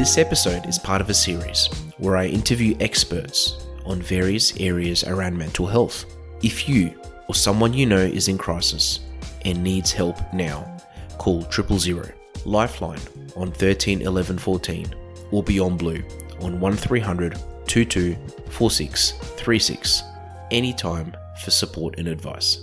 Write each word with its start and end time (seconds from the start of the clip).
This 0.00 0.16
episode 0.16 0.64
is 0.64 0.78
part 0.78 1.02
of 1.02 1.10
a 1.10 1.14
series 1.14 1.68
where 1.98 2.16
I 2.16 2.24
interview 2.24 2.74
experts 2.80 3.66
on 3.84 4.00
various 4.00 4.56
areas 4.56 5.04
around 5.04 5.36
mental 5.36 5.66
health. 5.66 6.06
If 6.42 6.70
you 6.70 6.98
or 7.28 7.34
someone 7.34 7.74
you 7.74 7.84
know 7.84 7.98
is 7.98 8.28
in 8.28 8.38
crisis 8.38 9.00
and 9.44 9.62
needs 9.62 9.92
help 9.92 10.16
now, 10.32 10.74
call 11.18 11.42
triple 11.42 11.78
zero 11.78 12.08
Lifeline 12.46 13.02
on 13.36 13.52
13 13.52 14.00
11 14.00 14.38
14 14.38 14.94
or 15.32 15.42
Beyond 15.42 15.78
Blue 15.78 16.02
on 16.40 16.58
1300 16.58 17.38
22 17.66 18.16
46 18.48 19.12
36 19.12 20.02
anytime 20.50 21.14
for 21.44 21.50
support 21.50 21.98
and 21.98 22.08
advice. 22.08 22.58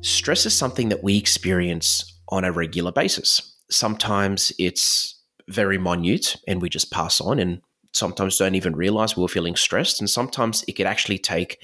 Stress 0.00 0.46
is 0.46 0.58
something 0.58 0.88
that 0.88 1.04
we 1.04 1.16
experience 1.16 2.20
on 2.28 2.42
a 2.42 2.50
regular 2.50 2.90
basis. 2.90 3.54
Sometimes 3.70 4.52
it's 4.58 5.19
very 5.50 5.78
minute 5.78 6.36
and 6.46 6.62
we 6.62 6.68
just 6.68 6.90
pass 6.90 7.20
on 7.20 7.38
and 7.38 7.60
sometimes 7.92 8.38
don't 8.38 8.54
even 8.54 8.76
realize 8.76 9.16
we 9.16 9.24
are 9.24 9.28
feeling 9.28 9.56
stressed. 9.56 10.00
And 10.00 10.08
sometimes 10.08 10.64
it 10.68 10.76
can 10.76 10.86
actually 10.86 11.18
take 11.18 11.58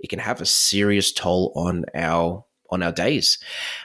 it 0.00 0.08
can 0.08 0.18
have 0.18 0.40
a 0.40 0.46
serious 0.46 1.12
toll 1.12 1.52
on 1.54 1.84
our 1.94 2.44
on 2.70 2.82
our 2.82 2.92
days. 2.92 3.38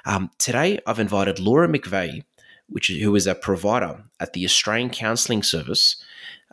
Um, 0.05 0.29
today 0.37 0.79
i've 0.85 0.99
invited 0.99 1.39
laura 1.39 1.67
mcveigh 1.67 2.23
which 2.67 2.87
who 2.87 3.15
is 3.15 3.27
a 3.27 3.35
provider 3.35 4.03
at 4.19 4.33
the 4.33 4.45
australian 4.45 4.89
counselling 4.89 5.43
service 5.43 5.97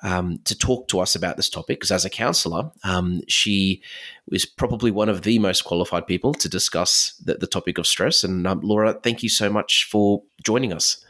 um, 0.03 0.41
to 0.45 0.59
talk 0.59 0.89
to 0.89 0.99
us 0.99 1.15
about 1.15 1.37
this 1.37 1.49
topic. 1.49 1.79
Because 1.79 1.93
as 1.93 2.05
a 2.05 2.11
counselor 2.11 2.71
um, 2.83 3.21
she 3.29 3.83
is 4.31 4.45
probably 4.45 4.91
one 4.91 5.09
of 5.09 5.23
the 5.23 5.39
most 5.39 5.63
qualified 5.63 6.07
people 6.07 6.35
to 6.35 6.49
discuss 6.49 7.15
the, 7.25 7.35
the 7.35 7.47
topic 7.47 7.79
of 7.79 7.87
stress. 7.87 8.25
And 8.25 8.47
um, 8.47 8.61
laura 8.63 8.95
thank 8.95 9.23
you 9.23 9.29
so 9.29 9.49
much 9.49 9.87
for 9.91 10.23
joining 10.43 10.73
us. 10.73 11.05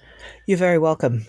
You're 0.46 0.58
very 0.58 0.78
welcome 0.78 1.26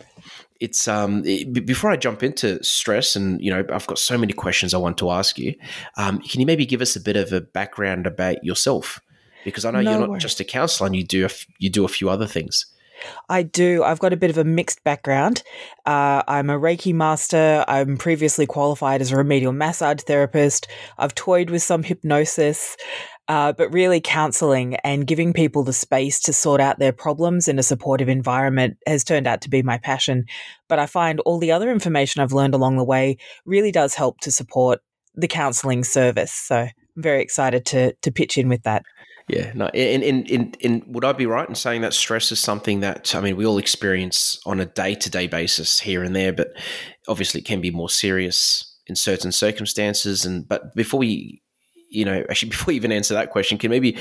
it's 0.63 0.87
um 0.87 1.23
it, 1.25 1.65
before 1.65 1.91
I 1.91 1.97
jump 1.97 2.23
into 2.23 2.63
stress 2.63 3.17
and 3.17 3.41
you 3.41 3.51
know 3.51 3.65
I've 3.71 3.85
got 3.85 3.99
so 3.99 4.17
many 4.17 4.31
questions 4.31 4.73
I 4.73 4.77
want 4.77 4.97
to 4.99 5.11
ask 5.11 5.37
you. 5.37 5.53
Um, 5.97 6.19
can 6.19 6.39
you 6.39 6.45
maybe 6.45 6.65
give 6.65 6.81
us 6.81 6.95
a 6.95 7.01
bit 7.01 7.17
of 7.17 7.33
a 7.33 7.41
background 7.41 8.07
about 8.07 8.41
yourself? 8.45 9.01
Because 9.43 9.65
I 9.65 9.71
know 9.71 9.81
no 9.81 9.91
you're 9.91 9.99
not 9.99 10.09
worries. 10.11 10.23
just 10.23 10.39
a 10.39 10.45
counselor 10.45 10.87
and 10.87 10.95
you 10.95 11.03
do 11.03 11.25
a, 11.25 11.29
you 11.59 11.69
do 11.69 11.83
a 11.83 11.89
few 11.89 12.09
other 12.09 12.25
things. 12.25 12.65
I 13.27 13.43
do. 13.43 13.83
I've 13.83 13.99
got 13.99 14.13
a 14.13 14.17
bit 14.17 14.29
of 14.29 14.37
a 14.37 14.45
mixed 14.45 14.81
background. 14.85 15.43
Uh, 15.85 16.23
I'm 16.25 16.49
a 16.49 16.57
Reiki 16.57 16.93
master. 16.93 17.65
I'm 17.67 17.97
previously 17.97 18.45
qualified 18.45 19.01
as 19.01 19.11
a 19.11 19.17
remedial 19.17 19.51
massage 19.51 20.01
therapist. 20.01 20.69
I've 20.97 21.13
toyed 21.13 21.49
with 21.49 21.63
some 21.63 21.83
hypnosis. 21.83 22.77
Uh, 23.33 23.51
but 23.51 23.73
really 23.73 23.99
counseling 23.99 24.75
and 24.83 25.07
giving 25.07 25.33
people 25.33 25.63
the 25.63 25.73
space 25.73 26.19
to 26.19 26.31
sort 26.31 26.61
out 26.61 26.77
their 26.77 26.93
problems 26.93 27.47
in 27.47 27.57
a 27.57 27.63
supportive 27.63 28.07
environment 28.07 28.77
has 28.85 29.03
turned 29.03 29.25
out 29.25 29.41
to 29.41 29.49
be 29.49 29.63
my 29.63 29.79
passion. 29.79 30.25
But 30.69 30.77
I 30.77 30.85
find 30.85 31.19
all 31.21 31.39
the 31.39 31.51
other 31.51 31.71
information 31.71 32.21
I've 32.21 32.31
learned 32.31 32.53
along 32.53 32.77
the 32.77 32.83
way 32.83 33.17
really 33.43 33.71
does 33.71 33.95
help 33.95 34.19
to 34.19 34.31
support 34.31 34.81
the 35.15 35.27
counseling 35.27 35.83
service. 35.83 36.31
So 36.31 36.57
I'm 36.57 36.71
very 36.95 37.23
excited 37.23 37.65
to 37.67 37.93
to 38.03 38.11
pitch 38.11 38.37
in 38.37 38.49
with 38.49 38.61
that. 38.63 38.83
Yeah, 39.27 39.51
no, 39.55 39.67
in, 39.73 40.03
in, 40.03 40.25
in, 40.27 40.53
in, 40.59 40.83
would 40.85 41.05
I 41.05 41.13
be 41.13 41.25
right 41.25 41.49
in 41.49 41.55
saying 41.55 41.81
that 41.81 41.93
stress 41.95 42.31
is 42.31 42.39
something 42.39 42.81
that, 42.81 43.15
I 43.15 43.21
mean, 43.21 43.35
we 43.35 43.47
all 43.47 43.57
experience 43.57 44.39
on 44.45 44.59
a 44.59 44.65
day 44.65 44.93
to 44.95 45.09
day 45.09 45.27
basis 45.27 45.79
here 45.79 46.03
and 46.03 46.15
there, 46.15 46.33
but 46.33 46.49
obviously 47.07 47.41
it 47.41 47.47
can 47.47 47.61
be 47.61 47.71
more 47.71 47.89
serious 47.89 48.77
in 48.85 48.95
certain 48.95 49.31
circumstances. 49.31 50.25
And, 50.25 50.47
but 50.47 50.75
before 50.75 50.99
we 50.99 51.41
you 51.93 52.05
know, 52.05 52.23
actually, 52.29 52.49
before 52.55 52.73
you 52.73 52.77
even 52.77 52.91
answer 52.91 53.13
that 53.13 53.31
question, 53.31 53.57
can 53.57 53.69
maybe 53.69 53.97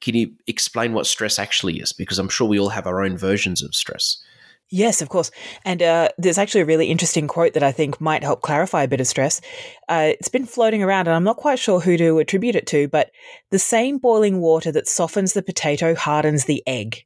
can 0.00 0.14
you 0.14 0.32
explain 0.46 0.92
what 0.92 1.06
stress 1.06 1.38
actually 1.38 1.78
is? 1.78 1.92
Because 1.92 2.18
I'm 2.18 2.28
sure 2.28 2.48
we 2.48 2.58
all 2.58 2.70
have 2.70 2.86
our 2.86 3.02
own 3.02 3.16
versions 3.16 3.62
of 3.62 3.74
stress. 3.74 4.22
Yes, 4.70 5.02
of 5.02 5.08
course. 5.08 5.30
And 5.64 5.82
uh, 5.82 6.08
there's 6.16 6.38
actually 6.38 6.62
a 6.62 6.66
really 6.66 6.86
interesting 6.86 7.28
quote 7.28 7.52
that 7.52 7.62
I 7.62 7.70
think 7.70 8.00
might 8.00 8.24
help 8.24 8.40
clarify 8.40 8.82
a 8.82 8.88
bit 8.88 9.00
of 9.00 9.06
stress. 9.06 9.40
Uh, 9.88 10.12
it's 10.18 10.28
been 10.28 10.46
floating 10.46 10.82
around, 10.82 11.06
and 11.06 11.14
I'm 11.14 11.22
not 11.22 11.36
quite 11.36 11.58
sure 11.58 11.80
who 11.80 11.96
to 11.98 12.18
attribute 12.18 12.56
it 12.56 12.66
to, 12.68 12.88
but 12.88 13.10
the 13.50 13.58
same 13.58 13.98
boiling 13.98 14.40
water 14.40 14.72
that 14.72 14.88
softens 14.88 15.34
the 15.34 15.42
potato 15.42 15.94
hardens 15.94 16.46
the 16.46 16.62
egg. 16.66 17.04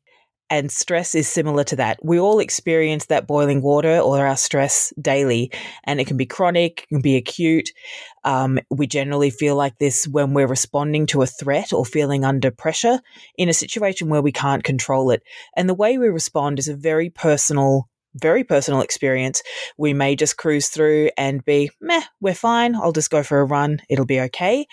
And 0.51 0.73
stress 0.73 1.15
is 1.15 1.29
similar 1.29 1.65
to 1.65 1.77
that. 1.77 1.99
We 2.03 2.19
all 2.19 2.39
experience 2.39 3.07
that 3.07 3.27
boiling 3.27 3.61
water 3.61 3.99
or 3.99 4.27
our 4.27 4.37
stress 4.37 4.93
daily, 5.01 5.51
and 5.85 6.01
it 6.01 6.07
can 6.07 6.17
be 6.17 6.27
chronic, 6.27 6.83
it 6.83 6.89
can 6.89 7.01
be 7.03 7.17
acute. 7.17 7.71
Um, 8.25 8.59
we 8.71 8.87
generally 8.87 9.31
feel 9.31 9.57
like 9.57 9.79
this 9.79 10.09
when 10.09 10.33
we're 10.33 10.47
responding 10.47 11.07
to 11.07 11.23
a 11.23 11.27
threat 11.27 11.73
or 11.73 11.85
feeling 11.85 12.25
under 12.25 12.51
pressure 12.51 13.01
in 13.37 13.49
a 13.49 13.55
situation 13.55 14.09
where 14.09 14.23
we 14.23 14.33
can't 14.33 14.65
control 14.65 15.11
it. 15.11 15.23
And 15.57 15.69
the 15.69 15.75
way 15.75 15.99
we 15.99 16.09
respond 16.09 16.59
is 16.59 16.69
a 16.69 16.77
very 16.77 17.11
personal 17.11 17.89
very 18.15 18.43
personal 18.43 18.81
experience. 18.81 19.43
We 19.77 19.93
may 19.93 20.17
just 20.17 20.39
cruise 20.39 20.69
through 20.69 21.11
and 21.17 21.45
be, 21.45 21.71
meh, 21.81 22.03
we're 22.21 22.35
fine. 22.35 22.75
I'll 22.75 22.91
just 22.91 23.11
go 23.11 23.23
for 23.23 23.39
a 23.39 23.45
run. 23.45 23.81
It'll 23.89 24.07
be 24.07 24.21
okay 24.23 24.67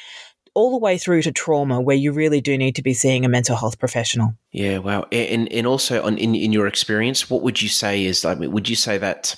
all 0.56 0.72
the 0.72 0.78
way 0.78 0.98
through 0.98 1.22
to 1.22 1.32
trauma 1.32 1.80
where 1.80 1.96
you 1.96 2.12
really 2.12 2.42
do 2.42 2.58
need 2.58 2.76
to 2.78 2.82
be 2.82 2.94
seeing 2.94 3.26
a 3.26 3.30
mental 3.30 3.56
health 3.56 3.78
professional. 3.78 4.34
Yeah, 4.52 4.80
wow. 4.80 5.06
And 5.12 5.52
and 5.52 5.68
also 5.68 6.04
on 6.04 6.18
in, 6.18 6.34
in 6.34 6.52
your 6.52 6.66
experience, 6.66 7.30
what 7.30 7.44
would 7.44 7.62
you 7.62 7.70
say 7.70 8.06
is 8.06 8.26
I 8.26 8.34
mean, 8.36 8.52
would 8.52 8.68
you 8.68 8.76
say 8.76 8.98
that 8.98 9.36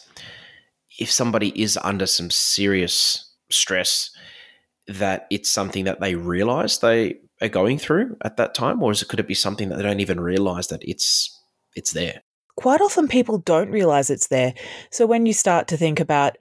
if 1.00 1.12
somebody 1.12 1.50
is 1.62 1.78
under 1.84 2.06
some 2.06 2.30
serious 2.30 3.30
stress 3.50 4.12
that 4.88 5.28
it's 5.30 5.52
something 5.52 5.84
that 5.84 6.00
they 6.00 6.16
realize 6.16 6.80
they 6.80 7.16
are 7.42 7.50
going 7.50 7.78
through 7.78 8.16
at 8.24 8.38
that 8.38 8.56
time 8.56 8.82
or 8.82 8.92
is 8.92 9.02
it 9.02 9.10
could 9.10 9.20
it 9.20 9.28
be 9.28 9.34
something 9.34 9.70
that 9.70 9.76
they 9.76 9.84
don't 9.84 10.00
even 10.00 10.20
realize 10.20 10.68
that 10.68 10.82
it's 10.84 11.36
it's 11.76 11.94
there? 11.94 12.22
Quite 12.56 12.82
often 12.82 13.08
people 13.08 13.40
don't 13.40 13.70
realize 13.70 14.10
it's 14.10 14.28
there. 14.28 14.54
So 14.92 15.06
when 15.06 15.26
you 15.26 15.34
start 15.34 15.68
to 15.68 15.78
think 15.78 16.00
about 16.00 16.38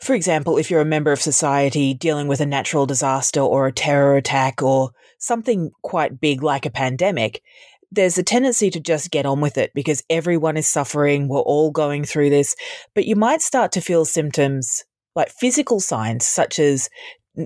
for 0.00 0.14
example, 0.14 0.58
if 0.58 0.70
you're 0.70 0.80
a 0.80 0.86
member 0.86 1.12
of 1.12 1.20
society 1.20 1.94
dealing 1.94 2.28
with 2.28 2.40
a 2.40 2.46
natural 2.46 2.86
disaster 2.86 3.40
or 3.40 3.66
a 3.66 3.72
terror 3.72 4.16
attack 4.16 4.62
or 4.62 4.90
something 5.18 5.70
quite 5.82 6.20
big 6.20 6.42
like 6.42 6.66
a 6.66 6.70
pandemic, 6.70 7.42
there's 7.90 8.18
a 8.18 8.22
tendency 8.22 8.70
to 8.70 8.80
just 8.80 9.10
get 9.10 9.26
on 9.26 9.40
with 9.40 9.56
it 9.56 9.70
because 9.74 10.02
everyone 10.10 10.56
is 10.56 10.66
suffering. 10.66 11.28
We're 11.28 11.40
all 11.40 11.70
going 11.70 12.04
through 12.04 12.30
this. 12.30 12.54
But 12.94 13.06
you 13.06 13.16
might 13.16 13.42
start 13.42 13.72
to 13.72 13.80
feel 13.80 14.04
symptoms 14.04 14.84
like 15.14 15.30
physical 15.30 15.80
signs 15.80 16.26
such 16.26 16.58
as 16.58 16.90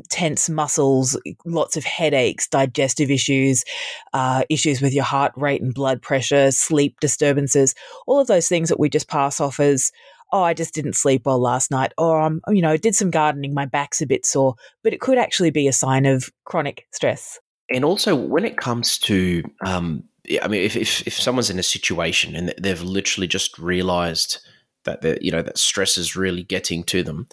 tense 0.08 0.48
muscles, 0.48 1.18
lots 1.44 1.76
of 1.76 1.84
headaches, 1.84 2.48
digestive 2.48 3.10
issues, 3.10 3.64
uh, 4.12 4.44
issues 4.48 4.80
with 4.80 4.94
your 4.94 5.04
heart 5.04 5.32
rate 5.36 5.62
and 5.62 5.74
blood 5.74 6.00
pressure, 6.02 6.50
sleep 6.50 6.98
disturbances, 7.00 7.74
all 8.06 8.20
of 8.20 8.26
those 8.26 8.48
things 8.48 8.68
that 8.68 8.80
we 8.80 8.88
just 8.88 9.08
pass 9.08 9.40
off 9.40 9.60
as, 9.60 9.90
oh, 10.32 10.42
I 10.42 10.54
just 10.54 10.74
didn't 10.74 10.94
sleep 10.96 11.22
well 11.26 11.40
last 11.40 11.70
night, 11.70 11.92
or 11.98 12.20
I'm, 12.20 12.40
um, 12.46 12.54
you 12.54 12.62
know, 12.62 12.76
did 12.76 12.94
some 12.94 13.10
gardening, 13.10 13.54
my 13.54 13.66
back's 13.66 14.00
a 14.00 14.06
bit 14.06 14.24
sore, 14.24 14.54
but 14.84 14.92
it 14.92 15.00
could 15.00 15.18
actually 15.18 15.50
be 15.50 15.66
a 15.66 15.72
sign 15.72 16.06
of 16.06 16.30
chronic 16.44 16.86
stress. 16.92 17.38
And 17.72 17.84
also, 17.84 18.14
when 18.14 18.44
it 18.44 18.56
comes 18.56 18.98
to, 18.98 19.42
um, 19.64 20.04
I 20.42 20.48
mean, 20.48 20.62
if, 20.62 20.76
if, 20.76 21.06
if 21.06 21.14
someone's 21.14 21.50
in 21.50 21.58
a 21.58 21.64
situation 21.64 22.36
and 22.36 22.54
they've 22.60 22.82
literally 22.82 23.26
just 23.26 23.58
realized 23.58 24.38
that 24.84 25.02
the 25.02 25.18
you 25.20 25.30
know 25.30 25.42
that 25.42 25.58
stress 25.58 25.98
is 25.98 26.16
really 26.16 26.42
getting 26.42 26.84
to 26.84 27.02
them, 27.02 27.28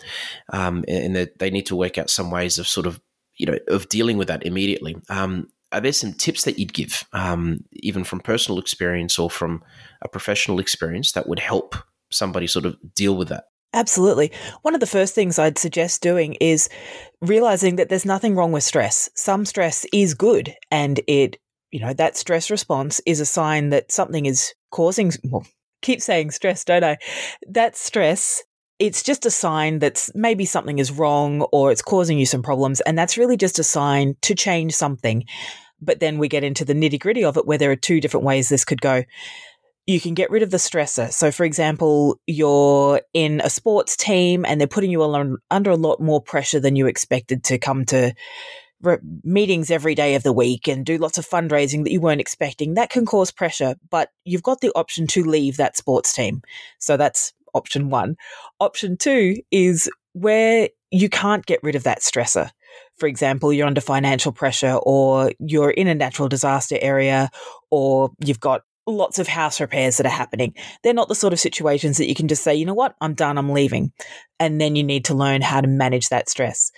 um, 0.52 0.84
and 0.88 1.16
that 1.16 1.40
they 1.40 1.50
need 1.50 1.66
to 1.68 1.76
work 1.76 1.98
out 1.98 2.10
some 2.10 2.32
ways 2.32 2.58
of 2.58 2.68
sort 2.68 2.88
of 2.88 3.00
you 3.36 3.46
know 3.46 3.58
of 3.68 3.90
dealing 3.90 4.18
with 4.18 4.28
that 4.28 4.46
immediately. 4.46 4.96
Um, 5.10 5.48
are 5.72 5.82
there 5.82 5.94
some 5.94 6.14
tips 6.14 6.44
that 6.46 6.58
you'd 6.58 6.74
give, 6.74 7.04
um, 7.12 7.60
even 7.74 8.04
from 8.04 8.22
personal 8.22 8.60
experience 8.60 9.20
or 9.20 9.30
from 9.30 9.64
a 10.02 10.08
professional 10.08 10.60
experience, 10.60 11.12
that 11.12 11.28
would 11.28 11.40
help 11.40 11.76
somebody 12.10 12.48
sort 12.48 12.66
of 12.66 12.78
deal 12.94 13.18
with 13.18 13.28
that? 13.30 13.46
Absolutely. 13.74 14.32
One 14.62 14.74
of 14.74 14.80
the 14.80 14.88
first 14.88 15.14
things 15.14 15.38
I'd 15.38 15.58
suggest 15.58 16.02
doing 16.02 16.36
is 16.36 16.70
realizing 17.22 17.76
that 17.76 17.90
there's 17.90 18.06
nothing 18.06 18.36
wrong 18.36 18.52
with 18.52 18.64
stress. 18.64 19.10
Some 19.14 19.46
stress 19.46 19.86
is 19.92 20.14
good 20.14 20.56
and 20.72 21.02
it, 21.08 21.38
you 21.72 21.82
know, 21.82 21.94
that 21.94 22.16
stress 22.16 22.50
response 22.50 23.02
is 23.06 23.20
a 23.20 23.26
sign 23.26 23.70
that 23.70 23.92
something 23.92 24.26
is 24.26 24.54
causing, 24.72 25.12
well, 25.26 25.46
keep 25.82 26.02
saying 26.02 26.32
stress, 26.32 26.64
don't 26.64 26.84
I? 26.84 26.98
That 27.48 27.76
stress, 27.76 28.44
it's 28.80 29.04
just 29.04 29.26
a 29.26 29.32
sign 29.32 29.80
that 29.80 30.10
maybe 30.14 30.46
something 30.46 30.80
is 30.80 30.92
wrong 30.92 31.42
or 31.52 31.72
it's 31.72 31.82
causing 31.82 32.20
you 32.20 32.26
some 32.26 32.44
problems. 32.44 32.82
And 32.82 32.98
that's 32.98 33.18
really 33.18 33.38
just 33.38 33.60
a 33.60 33.64
sign 33.64 34.16
to 34.22 34.36
change 34.36 34.74
something. 34.74 35.26
But 35.80 36.00
then 36.00 36.18
we 36.18 36.28
get 36.28 36.44
into 36.44 36.66
the 36.66 36.74
nitty 36.74 37.00
gritty 37.00 37.24
of 37.24 37.38
it 37.38 37.46
where 37.46 37.58
there 37.58 37.72
are 37.72 37.76
two 37.76 38.02
different 38.02 38.26
ways 38.26 38.50
this 38.50 38.66
could 38.66 38.82
go 38.82 39.04
you 39.88 40.02
can 40.02 40.14
get 40.14 40.30
rid 40.30 40.44
of 40.44 40.52
the 40.52 40.58
stressor. 40.58 41.12
So, 41.12 41.32
for 41.32 41.46
example, 41.46 42.20
you're 42.28 43.02
in 43.14 43.42
a 43.44 43.50
sports 43.50 43.96
team 43.96 44.46
and 44.46 44.60
they're 44.60 44.68
putting 44.68 44.92
you 44.92 45.02
under 45.50 45.70
a 45.72 45.78
lot 45.78 46.02
more 46.02 46.22
pressure 46.22 46.60
than 46.60 46.76
you 46.76 46.88
expected 46.88 47.46
to 47.46 47.58
come 47.58 47.86
to 47.86 48.14
re- 48.82 48.98
meetings 49.24 49.72
every 49.72 49.96
day 49.96 50.16
of 50.16 50.24
the 50.24 50.34
week 50.34 50.68
and 50.68 50.86
do 50.86 50.98
lots 50.98 51.18
of 51.18 51.28
fundraising 51.28 51.84
that 51.84 51.92
you 51.92 52.02
weren't 52.02 52.22
expecting. 52.22 52.74
That 52.74 52.90
can 52.90 53.06
cause 53.06 53.32
pressure, 53.32 53.76
but 53.90 54.10
you've 54.26 54.44
got 54.44 54.62
the 54.62 54.72
option 54.76 55.08
to 55.08 55.24
leave 55.24 55.58
that 55.58 55.78
sports 55.78 56.14
team. 56.14 56.42
So, 56.80 56.98
that's 56.98 57.34
option 57.54 57.90
one. 57.90 58.16
Option 58.60 58.98
two 58.98 59.38
is 59.52 59.90
where 60.14 60.70
you 60.92 61.10
can't 61.10 61.46
get 61.46 61.62
rid 61.64 61.76
of 61.76 61.84
that 61.84 62.00
stressor. 62.00 62.50
For 62.98 63.08
example, 63.08 63.54
you're 63.54 63.68
under 63.68 63.82
financial 63.82 64.32
pressure 64.32 64.80
or 64.84 65.32
you're 65.40 65.72
in 65.72 65.88
a 65.88 65.96
natural 65.96 66.28
disaster 66.28 66.78
area 66.82 67.30
or 67.70 68.12
you've 68.20 68.40
got 68.40 68.62
lots 68.88 69.20
of 69.20 69.28
house 69.28 69.60
repairs 69.60 69.98
that 69.98 70.06
are 70.06 70.10
happening. 70.10 70.54
They're 70.82 70.94
not 70.94 71.10
the 71.10 71.16
sort 71.16 71.34
of 71.34 71.40
situations 71.40 71.98
that 71.98 72.08
you 72.08 72.16
can 72.16 72.28
just 72.28 72.44
say, 72.44 72.56
you 72.56 72.66
know 72.66 72.74
what, 72.74 72.96
I'm 73.02 73.14
done, 73.14 73.38
I'm 73.38 73.50
leaving. 73.50 73.92
And 74.40 74.62
then 74.62 74.76
you 74.76 74.84
need 74.84 75.06
to 75.06 75.14
learn 75.14 75.42
how 75.42 75.62
to 75.62 75.68
manage 75.68 76.10
that 76.10 76.30
stress. 76.30 76.72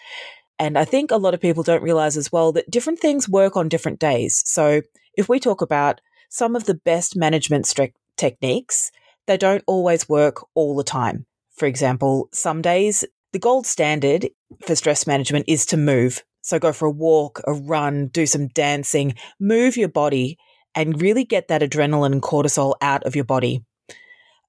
And 0.60 0.78
I 0.78 0.86
think 0.86 1.10
a 1.10 1.18
lot 1.18 1.34
of 1.34 1.40
people 1.40 1.64
don't 1.64 1.82
realize 1.82 2.18
as 2.18 2.32
well 2.32 2.52
that 2.52 2.70
different 2.70 3.00
things 3.00 3.30
work 3.30 3.56
on 3.56 3.70
different 3.70 4.00
days. 4.00 4.44
So 4.46 4.82
if 5.16 5.30
we 5.30 5.40
talk 5.40 5.62
about 5.62 6.02
some 6.30 6.56
of 6.56 6.66
the 6.66 6.74
best 6.74 7.16
management 7.16 7.74
techniques, 8.18 8.92
they 9.26 9.38
don't 9.38 9.64
always 9.66 10.10
work 10.10 10.46
all 10.54 10.76
the 10.76 10.84
time. 10.84 11.26
For 11.56 11.66
example, 11.66 12.30
some 12.34 12.62
days 12.62 13.06
the 13.32 13.40
gold 13.40 13.66
standard 13.66 14.30
for 14.66 14.76
stress 14.76 15.08
management 15.08 15.46
is 15.48 15.66
to 15.68 15.78
move. 15.78 16.24
So 16.42 16.60
go 16.60 16.74
for 16.74 16.88
a 16.88 16.92
walk, 16.92 17.42
a 17.46 17.54
run, 17.54 18.08
do 18.08 18.26
some 18.26 18.48
dancing, 18.48 19.16
move 19.40 19.78
your 19.78 19.90
body 19.90 20.38
and 20.76 21.02
really 21.02 21.24
get 21.24 21.48
that 21.48 21.62
adrenaline 21.62 22.12
and 22.12 22.22
cortisol 22.22 22.76
out 22.82 23.04
of 23.04 23.16
your 23.16 23.26
body. 23.26 23.64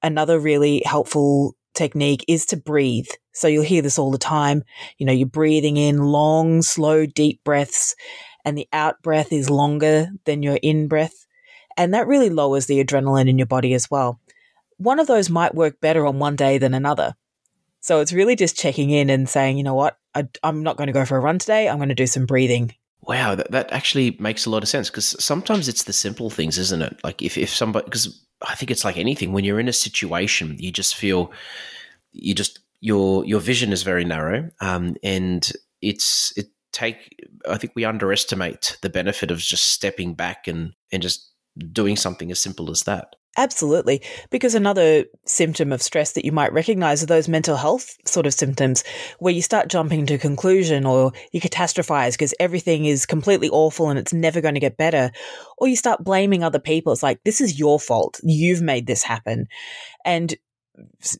Another 0.03 0.39
really 0.39 0.83
helpful 0.85 1.57
technique 1.75 2.25
is 2.27 2.47
to 2.47 2.57
breathe. 2.57 3.09
So 3.33 3.49
you'll 3.49 3.65
hear 3.65 3.83
this 3.83 3.99
all 3.99 4.11
the 4.11 4.19
time. 4.19 4.65
You 4.99 5.07
know, 5.07 5.13
you're 5.13 5.27
breathing 5.27 5.77
in 5.77 5.99
long, 5.99 6.63
slow, 6.63 7.07
deep 7.07 7.43
breaths, 7.45 7.95
and 8.45 8.57
the 8.57 8.69
out 8.73 9.03
breath 9.03 9.33
is 9.33 9.51
longer 9.51 10.09
than 10.25 10.43
your 10.43 10.59
in 10.63 10.89
breath. 10.89 11.27
And 11.77 11.95
that 11.95 12.07
really 12.07 12.31
lowers 12.31 12.67
the 12.67 12.83
adrenaline 12.85 13.29
in 13.29 13.39
your 13.39 13.47
body 13.47 13.75
as 13.75 13.91
well. 13.91 14.21
One 14.79 14.99
of 14.99 15.07
those 15.07 15.31
might 15.31 15.55
work 15.55 15.81
better 15.81 16.07
on 16.07 16.19
one 16.19 16.37
day 16.37 16.59
than 16.59 16.75
another. 16.75 17.15
So 17.81 18.01
it's 18.01 18.13
really 18.13 18.37
just 18.37 18.59
checking 18.59 18.91
in 18.91 19.09
and 19.09 19.29
saying, 19.29 19.57
you 19.57 19.65
know 19.65 19.75
what, 19.75 19.99
I, 20.15 20.29
am 20.43 20.63
not 20.63 20.77
going 20.77 20.89
to 20.89 20.93
go 20.93 21.05
for 21.05 21.17
a 21.17 21.21
run 21.21 21.39
today. 21.39 21.69
I'm 21.69 21.79
going 21.79 21.89
to 21.91 21.95
do 21.95 22.07
some 22.07 22.27
breathing 22.27 22.75
Wow, 23.03 23.35
that, 23.35 23.51
that 23.51 23.73
actually 23.73 24.17
makes 24.21 24.45
a 24.45 24.51
lot 24.51 24.63
of 24.63 24.69
sense 24.69 24.91
because 24.91 25.17
sometimes 25.23 25.69
it's 25.69 25.85
the 25.85 25.93
simple 25.93 26.29
things, 26.29 26.59
isn't 26.59 26.83
it? 26.83 27.01
Like 27.03 27.23
if, 27.23 27.39
if 27.39 27.49
somebody, 27.49 27.85
because 27.87 28.23
I 28.47 28.55
think 28.55 28.71
it's 28.71 28.85
like 28.85 28.99
anything, 28.99 29.33
when 29.33 29.45
you're 29.45 29.61
in 29.61 29.69
a 29.69 29.73
situation, 29.73 30.57
you 30.59 30.71
just 30.71 30.95
feel, 30.95 31.33
you 32.13 32.35
just, 32.35 32.61
your, 32.81 33.25
your 33.25 33.41
vision 33.41 33.73
is 33.73 33.83
very 33.83 34.05
narrow. 34.05 34.51
Um, 34.61 34.97
and 35.03 35.51
it's, 35.81 36.33
it 36.37 36.49
take, 36.73 37.17
I 37.49 37.59
think 37.59 37.73
we 37.75 37.85
underestimate 37.85 38.77
the 38.83 38.91
benefit 38.91 39.31
of 39.31 39.39
just 39.39 39.73
stepping 39.73 40.15
back 40.15 40.49
and, 40.49 40.75
and 40.93 41.03
just 41.03 41.31
doing 41.73 41.97
something 41.97 42.31
as 42.31 42.41
simple 42.41 42.71
as 42.71 42.85
that. 42.85 43.17
Absolutely. 43.37 44.03
Because 44.31 44.57
another 44.57 45.05
symptom 45.25 45.73
of 45.73 45.83
stress 45.83 46.13
that 46.13 46.25
you 46.25 46.33
might 46.33 46.53
recognize 46.53 47.03
are 47.03 47.07
those 47.07 47.29
mental 47.29 47.57
health 47.57 47.97
sort 48.05 48.27
of 48.27 48.35
symptoms 48.35 48.83
where 49.21 49.33
you 49.33 49.41
start 49.41 49.69
jumping 49.69 50.05
to 50.07 50.19
conclusion 50.19 50.85
or 50.85 51.13
you 51.33 51.41
catastrophize 51.41 52.13
because 52.13 52.35
everything 52.41 52.87
is 52.87 53.07
completely 53.07 53.49
awful 53.49 53.89
and 53.89 54.01
it's 54.01 54.13
never 54.13 54.41
going 54.41 54.55
to 54.55 54.61
get 54.61 54.77
better. 54.77 55.13
Or 55.59 55.69
you 55.69 55.77
start 55.77 56.03
blaming 56.03 56.43
other 56.43 56.59
people. 56.59 56.93
It's 56.93 57.05
like, 57.05 57.21
this 57.25 57.41
is 57.41 57.59
your 57.59 57.79
fault. 57.79 58.19
You've 58.25 58.63
made 58.63 58.89
this 58.89 59.05
happen. 59.05 59.47
And 60.05 60.35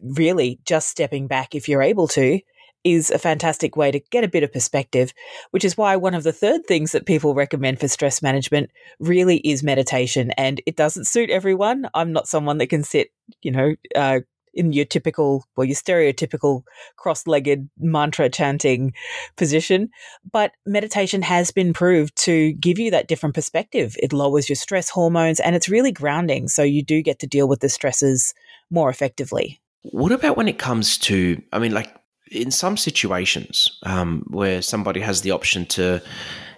really 0.03 0.61
just 0.65 0.89
stepping 0.89 1.27
back 1.27 1.55
if 1.55 1.69
you're 1.69 1.83
able 1.83 2.09
to 2.09 2.41
is 2.85 3.11
a 3.11 3.19
fantastic 3.19 3.77
way 3.77 3.91
to 3.91 4.01
get 4.11 4.25
a 4.25 4.29
bit 4.29 4.43
of 4.43 4.53
perspective, 4.53 5.13
which 5.51 5.65
is 5.65 5.77
why 5.77 5.97
one 5.97 6.15
of 6.15 6.23
the 6.23 6.33
third 6.33 6.65
things 6.67 6.93
that 6.93 7.07
people 7.07 7.35
recommend 7.35 7.79
for 7.79 7.89
stress 7.89 8.23
management 8.23 8.71
really 8.99 9.39
is 9.39 9.63
meditation. 9.63 10.31
And 10.33 10.61
it 10.67 10.77
doesn't 10.77 11.07
suit 11.07 11.31
everyone. 11.31 11.89
I'm 11.95 12.13
not 12.13 12.27
someone 12.27 12.59
that 12.59 12.69
can 12.69 12.83
sit, 12.83 13.09
you 13.43 13.51
know, 13.51 13.75
uh, 13.95 14.21
in 14.53 14.73
your 14.73 14.85
typical, 14.85 15.45
well, 15.57 15.65
your 15.65 15.77
stereotypical 15.77 16.63
cross 16.97 17.27
legged 17.27 17.69
mantra 17.79 18.29
chanting 18.29 18.93
position. 19.37 19.91
But 20.33 20.53
meditation 20.67 21.23
has 21.23 21.53
been 21.53 21.73
proved 21.73 22.17
to 22.25 22.53
give 22.55 22.79
you 22.79 22.91
that 22.91 23.07
different 23.07 23.35
perspective. 23.35 23.95
It 24.03 24.13
lowers 24.13 24.49
your 24.49 24.57
stress 24.57 24.91
hormones 24.91 25.39
and 25.39 25.55
it's 25.55 25.69
really 25.69 25.93
grounding. 25.93 26.49
So 26.49 26.63
you 26.63 26.83
do 26.83 27.01
get 27.03 27.21
to 27.21 27.29
deal 27.29 27.47
with 27.47 27.61
the 27.61 27.69
stresses 27.69 28.35
more 28.71 28.91
effectively. 28.91 29.61
What 29.83 30.13
about 30.13 30.37
when 30.37 30.49
it 30.49 30.59
comes 30.59 30.99
to, 30.99 31.41
I 31.53 31.59
mean, 31.59 31.73
like 31.73 31.95
in 32.31 32.51
some 32.51 32.77
situations 32.77 33.79
um, 33.85 34.25
where 34.29 34.63
somebody 34.63 35.01
has 35.01 35.23
the 35.23 35.31
option 35.31 35.67
to, 35.67 36.03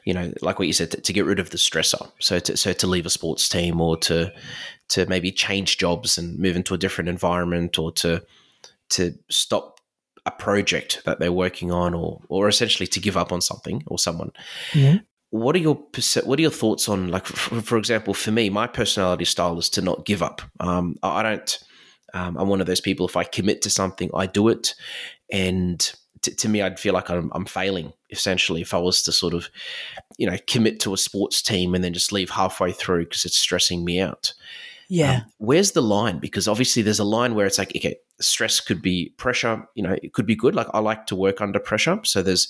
you 0.04 0.12
know, 0.12 0.32
like 0.42 0.58
what 0.58 0.66
you 0.66 0.74
said, 0.74 0.90
to, 0.90 1.00
to, 1.00 1.12
get 1.12 1.24
rid 1.24 1.38
of 1.38 1.50
the 1.50 1.56
stressor, 1.56 2.10
so 2.18 2.38
to 2.40 2.56
so 2.56 2.72
to 2.72 2.86
leave 2.86 3.06
a 3.06 3.10
sports 3.10 3.48
team 3.48 3.80
or 3.80 3.96
to 3.98 4.32
to 4.88 5.06
maybe 5.06 5.30
change 5.30 5.78
jobs 5.78 6.18
and 6.18 6.38
move 6.38 6.56
into 6.56 6.74
a 6.74 6.78
different 6.78 7.08
environment 7.08 7.78
or 7.78 7.92
to 7.92 8.22
to 8.90 9.14
stop 9.30 9.80
a 10.26 10.30
project 10.30 11.02
that 11.04 11.18
they're 11.18 11.32
working 11.32 11.70
on 11.70 11.94
or 11.94 12.20
or 12.28 12.48
essentially 12.48 12.86
to 12.88 13.00
give 13.00 13.16
up 13.16 13.32
on 13.32 13.40
something 13.40 13.82
or 13.86 13.98
someone. 13.98 14.32
Mm-hmm. 14.72 14.98
What 15.30 15.56
are 15.56 15.60
your 15.60 15.76
what 16.24 16.38
are 16.38 16.42
your 16.42 16.50
thoughts 16.50 16.88
on 16.88 17.08
like 17.08 17.26
for, 17.26 17.62
for, 17.62 17.78
example 17.78 18.12
for 18.12 18.30
me 18.30 18.50
my 18.50 18.66
personality 18.66 19.24
style 19.24 19.58
is 19.58 19.70
to 19.70 19.82
not 19.82 20.04
give 20.04 20.22
up. 20.22 20.42
Um, 20.60 20.96
I 21.02 21.22
don't. 21.22 21.58
Um, 22.14 22.36
I'm 22.36 22.48
one 22.48 22.60
of 22.60 22.66
those 22.66 22.80
people. 22.80 23.06
If 23.06 23.16
I 23.16 23.24
commit 23.24 23.62
to 23.62 23.70
something, 23.70 24.10
I 24.14 24.26
do 24.26 24.48
it, 24.48 24.74
and 25.30 25.92
to, 26.22 26.34
to 26.34 26.48
me, 26.48 26.62
I'd 26.62 26.80
feel 26.80 26.94
like 26.94 27.10
I'm, 27.10 27.30
I'm 27.34 27.46
failing 27.46 27.92
essentially 28.10 28.60
if 28.62 28.74
I 28.74 28.78
was 28.78 29.02
to 29.02 29.12
sort 29.12 29.34
of, 29.34 29.48
you 30.18 30.30
know, 30.30 30.36
commit 30.46 30.80
to 30.80 30.94
a 30.94 30.98
sports 30.98 31.42
team 31.42 31.74
and 31.74 31.82
then 31.82 31.92
just 31.92 32.12
leave 32.12 32.30
halfway 32.30 32.72
through 32.72 33.04
because 33.04 33.24
it's 33.24 33.38
stressing 33.38 33.84
me 33.84 34.00
out. 34.00 34.32
Yeah. 34.88 35.16
Um, 35.16 35.22
where's 35.38 35.72
the 35.72 35.82
line? 35.82 36.18
Because 36.18 36.46
obviously 36.46 36.82
there's 36.82 36.98
a 36.98 37.04
line 37.04 37.34
where 37.34 37.46
it's 37.46 37.58
like, 37.58 37.72
okay, 37.74 37.96
stress 38.20 38.60
could 38.60 38.82
be 38.82 39.14
pressure, 39.16 39.66
you 39.74 39.82
know, 39.82 39.96
it 40.02 40.12
could 40.12 40.26
be 40.26 40.36
good. 40.36 40.54
Like 40.54 40.68
I 40.74 40.80
like 40.80 41.06
to 41.06 41.16
work 41.16 41.40
under 41.40 41.58
pressure. 41.58 41.98
So 42.04 42.22
there's, 42.22 42.48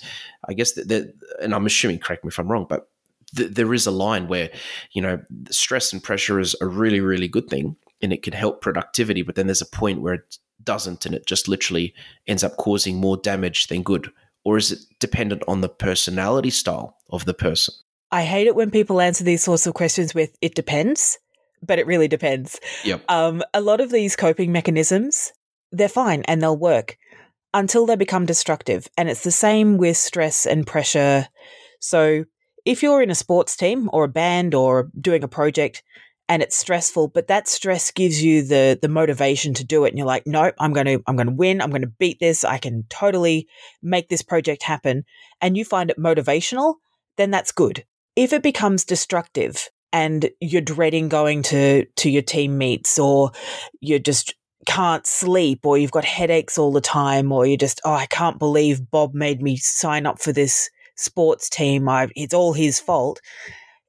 I 0.49 0.53
guess, 0.53 0.73
that, 0.73 1.15
and 1.41 1.55
I'm 1.55 1.67
assuming, 1.67 1.99
correct 1.99 2.25
me 2.25 2.29
if 2.29 2.39
I'm 2.39 2.51
wrong, 2.51 2.67
but 2.69 2.91
th- 3.37 3.53
there 3.53 3.73
is 3.73 3.87
a 3.87 3.93
line 3.93 4.27
where, 4.29 4.51
you 4.93 5.01
know, 5.01 5.23
stress 5.51 5.93
and 5.93 6.03
pressure 6.03 6.41
is 6.41 6.57
a 6.61 6.67
really, 6.67 7.01
really 7.01 7.29
good 7.29 7.49
thing 7.49 7.77
and 8.03 8.13
it 8.13 8.23
can 8.23 8.33
help 8.33 8.61
productivity. 8.61 9.23
But 9.23 9.35
then 9.35 9.47
there's 9.47 9.63
a 9.63 9.67
point 9.67 10.03
where 10.03 10.15
it 10.15 10.39
doesn't 10.65 11.07
and 11.07 11.15
it 11.15 11.27
just 11.27 11.49
literally 11.49 11.95
ends 12.27 12.45
up 12.45 12.57
causing 12.57 12.97
more 12.97 13.17
damage 13.17 13.69
than 13.69 13.83
good? 13.83 14.11
Or 14.45 14.57
is 14.57 14.73
it 14.73 14.81
dependent 14.99 15.43
on 15.47 15.61
the 15.61 15.69
personality 15.69 16.51
style 16.51 16.97
of 17.11 17.25
the 17.25 17.35
person? 17.35 17.75
I 18.11 18.25
hate 18.25 18.47
it 18.47 18.57
when 18.57 18.71
people 18.71 19.01
answer 19.01 19.25
these 19.25 19.43
sorts 19.43 19.67
of 19.67 19.75
questions 19.75 20.15
with 20.15 20.37
it 20.41 20.55
depends, 20.55 21.19
but 21.63 21.79
it 21.79 21.87
really 21.87 22.09
depends. 22.09 22.61
Yep. 22.85 23.05
Um, 23.09 23.43
a 23.55 23.61
lot 23.61 23.81
of 23.81 23.91
these 23.91 24.17
coping 24.17 24.53
mechanisms, 24.53 25.33
they're 25.71 25.89
fine 25.89 26.23
and 26.27 26.43
they'll 26.43 26.57
work 26.57 26.99
until 27.55 27.87
they 27.87 27.97
become 27.97 28.27
destructive. 28.27 28.89
And 28.99 29.09
it's 29.09 29.25
the 29.25 29.31
same 29.31 29.79
with 29.79 29.97
stress 29.97 30.45
and 30.45 30.67
pressure. 30.67 31.29
So 31.81 32.25
if 32.65 32.83
you're 32.83 33.03
in 33.03 33.11
a 33.11 33.15
sports 33.15 33.57
team 33.57 33.89
or 33.93 34.05
a 34.05 34.09
band 34.09 34.55
or 34.55 34.91
doing 35.01 35.23
a 35.23 35.29
project 35.29 35.83
and 36.33 36.43
it's 36.43 36.57
stressful, 36.57 37.09
but 37.09 37.27
that 37.27 37.47
stress 37.47 37.91
gives 37.91 38.23
you 38.25 38.43
the 38.43 38.79
the 38.81 38.89
motivation 38.89 39.53
to 39.53 39.65
do 39.65 39.85
it. 39.85 39.91
And 39.91 39.99
you're 39.99 40.07
like, 40.07 40.27
nope, 40.27 40.55
I'm 40.59 40.73
going 40.73 40.87
to 40.87 41.03
I'm 41.07 41.15
going 41.15 41.27
to 41.27 41.35
win. 41.35 41.61
I'm 41.61 41.69
going 41.69 41.83
to 41.83 41.89
beat 41.99 42.21
this. 42.21 42.43
I 42.43 42.57
can 42.57 42.87
totally 42.89 43.47
make 43.83 44.09
this 44.09 44.23
project 44.23 44.63
happen. 44.63 45.05
And 45.43 45.59
you 45.59 45.67
find 45.67 45.91
it 45.91 45.99
motivational, 45.99 46.77
then 47.19 47.31
that's 47.31 47.53
good. 47.53 47.85
If 48.17 48.33
it 48.33 48.43
becomes 48.43 48.87
destructive 48.87 49.69
and 49.93 50.31
you're 50.41 50.63
dreading 50.63 51.11
going 51.11 51.43
to 51.43 51.85
to 51.85 52.09
your 52.09 52.23
team 52.23 52.57
meets 52.57 52.99
or 52.99 53.33
you 53.83 53.99
just 53.99 54.35
can't 54.65 55.07
sleep 55.07 55.67
or 55.67 55.77
you've 55.77 55.91
got 55.91 56.07
headaches 56.07 56.57
all 56.57 56.73
the 56.73 56.81
time 56.81 57.31
or 57.31 57.45
you 57.45 57.59
just 57.59 57.79
oh 57.85 57.93
I 57.93 58.07
can't 58.07 58.39
believe 58.39 58.91
Bob 58.91 59.13
made 59.13 59.43
me 59.43 59.59
sign 59.59 60.07
up 60.07 60.19
for 60.19 60.33
this 60.33 60.71
sports 60.97 61.51
team. 61.51 61.91
I 61.91 62.09
it's 62.17 62.33
all 62.33 62.55
his 62.55 62.81
fault 62.81 63.21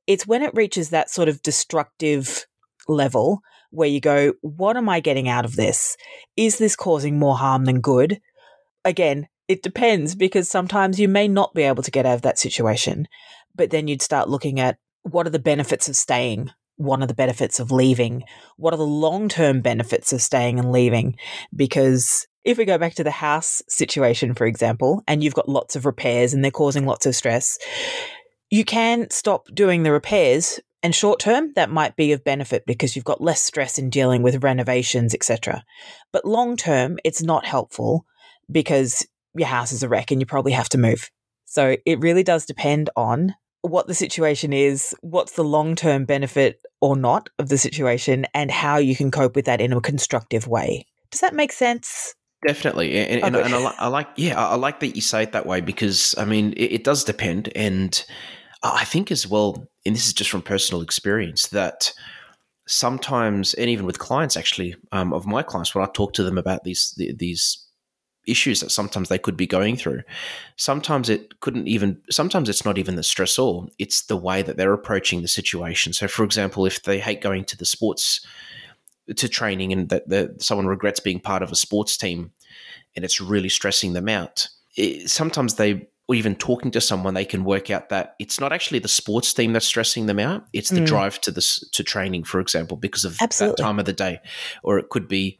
it's 0.07 0.27
when 0.27 0.41
it 0.41 0.53
reaches 0.53 0.89
that 0.89 1.10
sort 1.10 1.29
of 1.29 1.41
destructive 1.41 2.45
level 2.88 3.41
where 3.72 3.89
you 3.89 4.00
go, 4.00 4.33
what 4.41 4.77
am 4.77 4.88
I 4.88 5.00
getting 5.00 5.27
out 5.27 5.45
of 5.45 5.55
this? 5.55 5.98
Is 6.38 6.57
this 6.57 6.75
causing 6.75 7.17
more 7.17 7.38
harm 7.38 7.65
than 7.65 7.81
good? 7.81 8.19
Again, 8.86 9.27
it 9.48 9.63
depends 9.63 10.15
because 10.15 10.50
sometimes 10.50 11.00
you 11.00 11.07
may 11.07 11.27
not 11.27 11.53
be 11.53 11.63
able 11.63 11.83
to 11.83 11.91
get 11.91 12.05
out 12.05 12.15
of 12.15 12.22
that 12.22 12.38
situation. 12.38 13.07
But 13.55 13.72
then 13.72 13.88
you'd 13.88 14.01
start 14.01 14.29
looking 14.29 14.60
at 14.60 14.77
what 15.03 15.27
are 15.27 15.31
the 15.31 15.39
benefits 15.39 15.89
of 15.89 15.95
staying? 15.95 16.51
What 16.77 17.01
are 17.01 17.07
the 17.07 17.13
benefits 17.13 17.60
of 17.60 17.72
leaving? 17.72 18.24
What 18.57 18.74
are 18.74 18.77
the 18.77 18.83
long 18.83 19.29
term 19.29 19.62
benefits 19.62 20.13
of 20.13 20.22
staying 20.22 20.60
and 20.60 20.72
leaving? 20.72 21.17
Because 21.55 22.27
if 22.43 22.57
we 22.57 22.65
go 22.65 22.77
back 22.77 22.95
to 22.95 23.03
the 23.03 23.12
house 23.12 23.62
situation, 23.69 24.33
for 24.33 24.45
example, 24.45 25.03
and 25.07 25.24
you've 25.24 25.33
got 25.33 25.50
lots 25.50 25.75
of 25.75 25.86
repairs 25.86 26.33
and 26.33 26.43
they're 26.43 26.51
causing 26.51 26.86
lots 26.86 27.05
of 27.05 27.15
stress, 27.15 27.57
you 28.53 28.63
can 28.63 29.10
stop 29.10 29.48
doing 29.51 29.81
the 29.81 29.91
repairs 29.91 30.60
And 30.83 30.93
short 30.93 31.22
term, 31.22 31.53
that 31.55 31.72
might 31.72 31.95
be 31.95 32.12
of 32.12 32.25
benefit 32.25 32.65
because 32.67 32.95
you've 32.95 33.05
got 33.05 33.22
less 33.22 33.41
stress 33.41 33.79
in 33.79 33.89
dealing 33.89 34.22
with 34.22 34.43
renovations, 34.43 35.13
etc. 35.15 35.63
But 36.12 36.25
long 36.25 36.57
term, 36.57 37.00
it's 37.05 37.24
not 37.24 37.45
helpful 37.45 38.05
because 38.51 39.07
your 39.33 39.48
house 39.48 39.72
is 39.72 39.81
a 39.81 39.88
wreck 39.88 40.12
and 40.12 40.22
you 40.22 40.25
probably 40.25 40.51
have 40.51 40.67
to 40.69 40.77
move. 40.77 41.10
So 41.45 41.77
it 41.86 42.01
really 42.01 42.22
does 42.22 42.45
depend 42.45 42.89
on 42.98 43.33
what 43.62 43.88
the 43.88 43.93
situation 43.93 44.51
is, 44.51 44.93
what's 45.00 45.31
the 45.31 45.43
long 45.43 45.75
term 45.77 46.03
benefit 46.03 46.60
or 46.81 46.98
not 46.98 47.29
of 47.39 47.48
the 47.48 47.57
situation, 47.57 48.27
and 48.33 48.51
how 48.51 48.75
you 48.77 48.93
can 48.93 49.10
cope 49.10 49.38
with 49.38 49.45
that 49.45 49.62
in 49.62 49.72
a 49.72 49.79
constructive 49.79 50.48
way. 50.48 50.86
Does 51.12 51.22
that 51.22 51.33
make 51.33 51.53
sense? 51.53 52.13
Definitely, 52.45 52.98
and, 52.98 53.24
and, 53.24 53.36
and 53.38 53.55
I, 53.55 53.74
I, 53.79 53.88
like, 53.88 54.10
yeah, 54.17 54.38
I 54.38 54.55
like 54.55 54.81
that 54.81 54.98
you 54.98 55.01
say 55.01 55.24
it 55.24 55.31
that 55.31 55.45
way 55.45 55.62
because 55.62 56.13
I 56.17 56.25
mean, 56.25 56.51
it, 56.57 56.74
it 56.74 56.83
does 56.83 57.05
depend, 57.05 57.50
and 57.55 58.03
I 58.63 58.86
think 58.86 59.12
as 59.12 59.27
well, 59.27 59.67
and 59.86 59.96
this 59.96 60.08
is 60.08 60.13
just 60.13 60.29
from 60.29 60.41
personal 60.41 60.82
experience 60.82 61.48
that 61.50 61.93
sometimes, 62.65 63.53
and 63.55 63.70
even 63.70 63.86
with 63.86 64.00
clients, 64.00 64.38
actually, 64.38 64.75
um, 64.91 65.13
of 65.13 65.25
my 65.25 65.43
clients, 65.43 65.75
when 65.75 65.84
I 65.84 65.91
talk 65.91 66.13
to 66.13 66.24
them 66.24 66.38
about 66.38 66.63
these 66.63 66.93
these 67.17 67.63
issues 68.25 68.62
that 68.62 68.72
sometimes 68.72 69.10
they 69.10 69.17
could 69.17 69.38
be 69.38 69.48
going 69.48 69.75
through. 69.75 70.01
Sometimes 70.55 71.10
it 71.10 71.39
couldn't 71.41 71.67
even, 71.67 72.01
sometimes 72.10 72.50
it's 72.50 72.65
not 72.65 72.77
even 72.77 72.96
the 72.96 73.01
stressor, 73.01 73.67
it's 73.79 74.03
the 74.03 74.17
way 74.17 74.41
that 74.41 74.58
they're 74.58 74.74
approaching 74.74 75.22
the 75.22 75.27
situation. 75.27 75.93
So, 75.93 76.08
for 76.08 76.24
example, 76.24 76.65
if 76.65 76.84
they 76.84 77.00
hate 77.00 77.22
going 77.22 77.46
to 77.46 77.58
the 77.58 77.65
sports, 77.65 78.25
to 79.13 79.27
training 79.27 79.74
and 79.74 79.89
that, 79.89 80.41
someone 80.41 80.67
regrets 80.67 81.01
being 81.01 81.20
part 81.20 81.43
of 81.43 81.51
a 81.51 81.55
sports 81.58 81.98
team 81.98 82.32
and 82.96 83.03
it's 83.03 83.20
really 83.20 83.50
stressing 83.50 83.93
them 83.93 84.08
out, 84.08 84.48
it, 84.77 85.10
sometimes 85.10 85.55
they, 85.55 85.88
or 86.07 86.15
even 86.15 86.36
talking 86.36 86.72
to 86.72 86.81
someone, 86.81 87.13
they 87.13 87.25
can 87.25 87.45
work 87.45 87.69
out 87.69 87.89
that 87.89 88.15
it's 88.19 88.39
not 88.39 88.51
actually 88.51 88.79
the 88.79 88.88
sports 88.88 89.33
team 89.33 89.53
that's 89.53 89.65
stressing 89.65 90.05
them 90.05 90.19
out. 90.19 90.45
It's 90.51 90.69
the 90.69 90.81
mm. 90.81 90.86
drive 90.86 91.22
to 91.22 91.31
this 91.31 91.60
to 91.72 91.83
training, 91.83 92.25
for 92.25 92.39
example, 92.39 92.75
because 92.77 93.05
of 93.05 93.17
Absolutely. 93.22 93.55
that 93.55 93.63
time 93.63 93.79
of 93.79 93.86
the 93.86 93.93
day, 93.93 94.19
or 94.63 94.77
it 94.77 94.89
could 94.89 95.07
be 95.07 95.39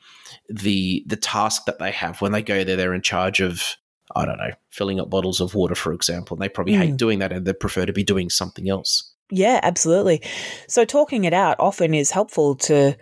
the 0.50 1.04
the 1.08 1.18
task 1.18 1.66
that 1.66 1.80
they 1.80 1.92
have 1.92 2.22
when 2.22 2.32
they 2.32 2.42
go 2.42 2.64
there. 2.64 2.78
They're 2.78 2.94
in 2.94 3.02
charge 3.02 3.42
of 3.42 3.76
I 4.16 4.26
don't 4.26 4.38
know 4.38 4.52
filling 4.70 5.00
up 5.00 5.10
bottles 5.10 5.42
of 5.42 5.54
water, 5.54 5.76
for 5.76 5.92
example. 5.92 6.36
And 6.36 6.42
they 6.42 6.50
probably 6.50 6.74
mm. 6.74 6.80
hate 6.80 6.98
doing 6.98 7.20
that 7.20 7.32
and 7.32 7.46
they 7.46 7.54
prefer 7.54 7.86
to 7.86 7.94
be 7.94 8.04
doing 8.04 8.30
something 8.30 8.70
else. 8.70 9.12
Yeah, 9.32 9.60
absolutely. 9.64 10.22
So 10.68 10.86
talking 10.86 11.24
it 11.24 11.34
out 11.34 11.58
often 11.60 11.94
is 11.94 12.12
helpful 12.12 12.56
to, 12.56 12.96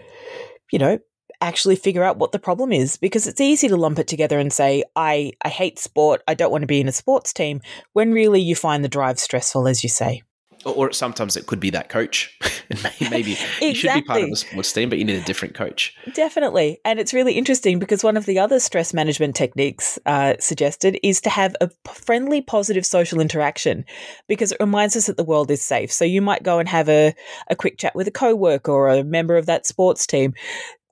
you 0.72 0.80
know, 0.80 1.00
actually 1.42 1.76
figure 1.76 2.04
out 2.04 2.18
what 2.18 2.32
the 2.32 2.40
problem 2.40 2.72
is 2.72 2.98
because 2.98 3.28
it's 3.28 3.42
easy 3.42 3.68
to 3.68 3.76
lump 3.76 4.00
it 4.00 4.08
together 4.08 4.40
and 4.40 4.54
say 4.54 4.84
I 4.96 5.34
I 5.44 5.50
hate 5.50 5.80
sport, 5.80 6.22
I 6.28 6.34
don't 6.34 6.52
want 6.52 6.62
to 6.62 6.68
be 6.68 6.80
in 6.80 6.88
a 6.88 6.92
sports 6.94 7.34
team 7.34 7.62
when 7.94 8.14
really 8.14 8.42
you 8.42 8.56
find 8.56 8.84
the 8.84 8.90
drive 8.90 9.20
stressful 9.20 9.68
as 9.68 9.84
you 9.84 9.90
say 9.90 10.24
or 10.66 10.92
sometimes 10.92 11.36
it 11.36 11.48
could 11.48 11.60
be 11.60 11.70
that 11.72 11.90
coach. 11.90 12.38
Maybe 13.12 13.34
exactly. 13.34 13.68
you 13.68 13.76
should 13.76 13.94
be 13.94 14.02
part 14.02 14.22
of 14.22 14.30
the 14.30 14.36
sports 14.36 14.72
team, 14.72 14.90
but 14.90 14.98
you 14.98 15.06
need 15.06 15.20
a 15.20 15.26
different 15.26 15.56
coach. 15.56 15.96
Definitely. 16.14 16.80
And 16.86 17.00
it's 17.00 17.14
really 17.14 17.34
interesting 17.34 17.80
because 17.80 18.04
one 18.04 18.18
of 18.18 18.26
the 18.26 18.40
other 18.40 18.60
stress 18.60 18.94
management 18.94 19.36
techniques 19.36 20.00
uh, 20.06 20.36
suggested 20.40 21.00
is 21.04 21.22
to 21.22 21.30
have 21.30 21.56
a 21.62 21.70
friendly, 21.92 22.42
positive 22.42 22.86
social 22.86 23.20
interaction 23.20 23.86
because 24.28 24.52
it 24.52 24.58
reminds 24.60 24.96
us 24.96 25.08
that 25.08 25.18
the 25.18 25.24
world 25.24 25.52
is 25.52 25.62
safe. 25.62 25.92
So 25.92 26.06
you 26.06 26.22
might 26.22 26.44
go 26.44 26.60
and 26.60 26.70
have 26.70 26.90
a, 26.90 27.14
a 27.50 27.56
quick 27.56 27.78
chat 27.78 27.96
with 27.96 28.08
a 28.08 28.12
coworker 28.12 28.72
or 28.72 28.90
a 28.90 29.04
member 29.04 29.38
of 29.38 29.48
that 29.48 29.66
sports 29.66 30.06
team. 30.06 30.34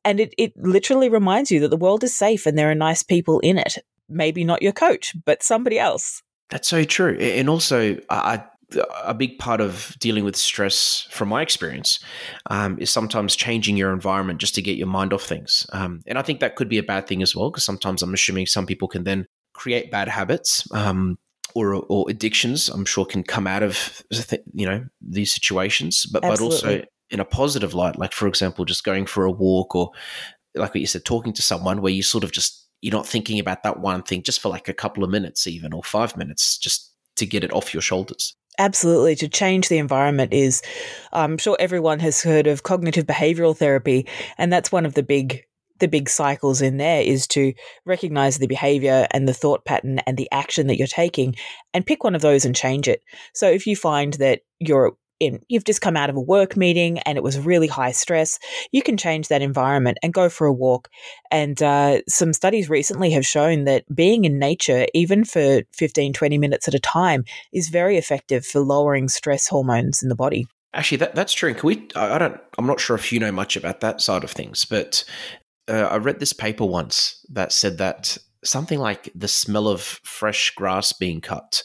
And 0.06 0.20
it, 0.20 0.34
it 0.38 0.53
literally 0.56 1.10
reminds 1.10 1.51
you 1.51 1.60
that 1.62 1.70
the 1.70 1.77
world 1.77 2.03
is 2.03 2.18
safe 2.18 2.46
and 2.46 2.58
there 2.58 2.72
are 2.72 2.75
nice 2.75 3.03
people 3.03 3.39
in 3.41 3.58
it. 3.58 3.77
Maybe 4.08 4.44
not 4.44 4.62
your 4.62 4.72
coach, 4.72 5.13
but 5.25 5.44
somebody 5.44 5.77
else. 5.77 6.24
That's 6.50 6.68
so 6.68 6.84
true. 6.84 7.15
And 7.18 7.50
also, 7.50 7.98
I 8.10 8.44
a 9.03 9.13
big 9.13 9.39
part 9.39 9.62
of 9.62 9.96
dealing 10.00 10.24
with 10.24 10.36
stress, 10.36 11.08
from 11.10 11.29
my 11.29 11.41
experience, 11.41 12.00
um, 12.50 12.77
is 12.79 12.89
sometimes 12.89 13.36
changing 13.36 13.77
your 13.77 13.91
environment 13.91 14.39
just 14.39 14.56
to 14.56 14.62
get 14.62 14.77
your 14.77 14.88
mind 14.88 15.13
off 15.13 15.24
things. 15.24 15.65
Um, 15.74 16.01
and 16.06 16.18
I 16.18 16.22
think 16.22 16.39
that 16.39 16.56
could 16.56 16.70
be 16.70 16.77
a 16.77 16.84
bad 16.84 17.08
thing 17.08 17.22
as 17.22 17.36
well, 17.36 17.50
because 17.50 17.63
sometimes 17.63 18.01
I'm 18.01 18.13
assuming 18.13 18.46
some 18.46 18.65
people 18.65 18.88
can 18.88 19.03
then 19.03 19.25
create 19.53 19.91
bad 19.91 20.08
habits 20.08 20.68
um, 20.72 21.18
or, 21.56 21.74
or 21.74 22.06
addictions. 22.10 22.70
I'm 22.70 22.86
sure 22.86 23.06
can 23.06 23.24
come 23.24 23.48
out 23.48 23.63
of 23.63 24.03
you 24.53 24.65
know 24.65 24.86
these 25.01 25.34
situations, 25.34 26.06
but 26.06 26.24
Absolutely. 26.24 26.58
but 26.58 26.72
also 26.72 26.88
in 27.09 27.19
a 27.19 27.25
positive 27.25 27.73
light, 27.73 27.97
like 27.97 28.13
for 28.13 28.27
example, 28.27 28.65
just 28.65 28.83
going 28.83 29.05
for 29.05 29.25
a 29.25 29.31
walk 29.31 29.75
or 29.75 29.91
like 30.55 30.73
what 30.73 30.81
you 30.81 30.87
said, 30.87 31.05
talking 31.05 31.33
to 31.33 31.41
someone 31.41 31.81
where 31.81 31.91
you 31.91 32.03
sort 32.03 32.23
of 32.23 32.31
just 32.31 32.67
you're 32.81 32.93
not 32.93 33.07
thinking 33.07 33.39
about 33.39 33.63
that 33.63 33.79
one 33.79 34.03
thing 34.03 34.23
just 34.23 34.41
for 34.41 34.49
like 34.49 34.69
a 34.69 34.73
couple 34.73 35.03
of 35.03 35.09
minutes, 35.09 35.47
even 35.47 35.73
or 35.73 35.83
five 35.83 36.15
minutes, 36.15 36.57
just 36.57 36.93
to 37.17 37.25
get 37.25 37.43
it 37.43 37.53
off 37.53 37.73
your 37.73 37.81
shoulders. 37.81 38.35
Absolutely. 38.57 39.15
To 39.15 39.27
change 39.27 39.69
the 39.69 39.77
environment 39.77 40.33
is, 40.33 40.61
I'm 41.13 41.37
sure 41.37 41.55
everyone 41.59 41.99
has 41.99 42.21
heard 42.21 42.47
of 42.47 42.63
cognitive 42.63 43.05
behavioral 43.05 43.55
therapy, 43.55 44.07
and 44.37 44.51
that's 44.51 44.71
one 44.71 44.85
of 44.85 44.93
the 44.93 45.03
big 45.03 45.43
the 45.79 45.87
big 45.87 46.09
cycles 46.09 46.61
in 46.61 46.75
there 46.75 47.01
is 47.01 47.25
to 47.25 47.53
recognize 47.85 48.37
the 48.37 48.47
behavior 48.47 49.07
and 49.11 49.29
the 49.29 49.33
thought 49.33 49.63
pattern 49.63 49.99
and 49.99 50.17
the 50.17 50.29
action 50.29 50.67
that 50.67 50.77
you're 50.77 50.87
taking 50.87 51.33
and 51.73 51.85
pick 51.85 52.03
one 52.03 52.15
of 52.15 52.21
those 52.21 52.43
and 52.43 52.53
change 52.53 52.85
it. 52.87 53.01
So 53.33 53.49
if 53.49 53.65
you 53.65 53.77
find 53.77 54.13
that 54.15 54.41
you're 54.59 54.97
in, 55.19 55.41
you've 55.47 55.63
just 55.63 55.81
come 55.81 55.97
out 55.97 56.09
of 56.09 56.15
a 56.15 56.21
work 56.21 56.55
meeting 56.55 56.99
and 56.99 57.17
it 57.17 57.23
was 57.23 57.39
really 57.39 57.67
high 57.67 57.91
stress, 57.91 58.39
you 58.71 58.81
can 58.81 58.97
change 58.97 59.27
that 59.27 59.41
environment 59.41 59.97
and 60.01 60.13
go 60.13 60.29
for 60.29 60.47
a 60.47 60.53
walk. 60.53 60.89
And 61.31 61.61
uh, 61.61 62.01
some 62.07 62.33
studies 62.33 62.69
recently 62.69 63.11
have 63.11 63.25
shown 63.25 63.65
that 63.65 63.83
being 63.93 64.25
in 64.25 64.39
nature, 64.39 64.88
even 64.93 65.25
for 65.25 65.61
15, 65.73 66.13
20 66.13 66.38
minutes 66.38 66.67
at 66.67 66.73
a 66.73 66.79
time, 66.79 67.25
is 67.53 67.69
very 67.69 67.97
effective 67.97 68.45
for 68.45 68.59
lowering 68.59 69.09
stress 69.09 69.47
hormones 69.47 70.01
in 70.01 70.09
the 70.09 70.15
body. 70.15 70.47
Actually, 70.73 70.97
that, 70.97 71.15
that's 71.15 71.33
true. 71.33 71.53
Can 71.53 71.67
we? 71.67 71.88
I 71.95 72.19
don't. 72.19 72.39
I'm 72.57 72.67
not 72.67 72.79
sure 72.79 72.95
if 72.95 73.11
you 73.11 73.19
know 73.19 73.31
much 73.31 73.57
about 73.57 73.79
that 73.79 74.01
side 74.01 74.23
of 74.23 74.29
things, 74.29 74.65
but 74.65 75.03
uh, 75.67 75.88
I 75.89 75.97
read 75.97 76.19
this 76.19 76.31
paper 76.31 76.63
once 76.63 77.25
that 77.29 77.51
said 77.51 77.79
that 77.79 78.19
something 78.43 78.79
like 78.79 79.11
the 79.15 79.27
smell 79.27 79.67
of 79.67 79.81
fresh 79.81 80.51
grass 80.51 80.93
being 80.93 81.21
cut 81.21 81.63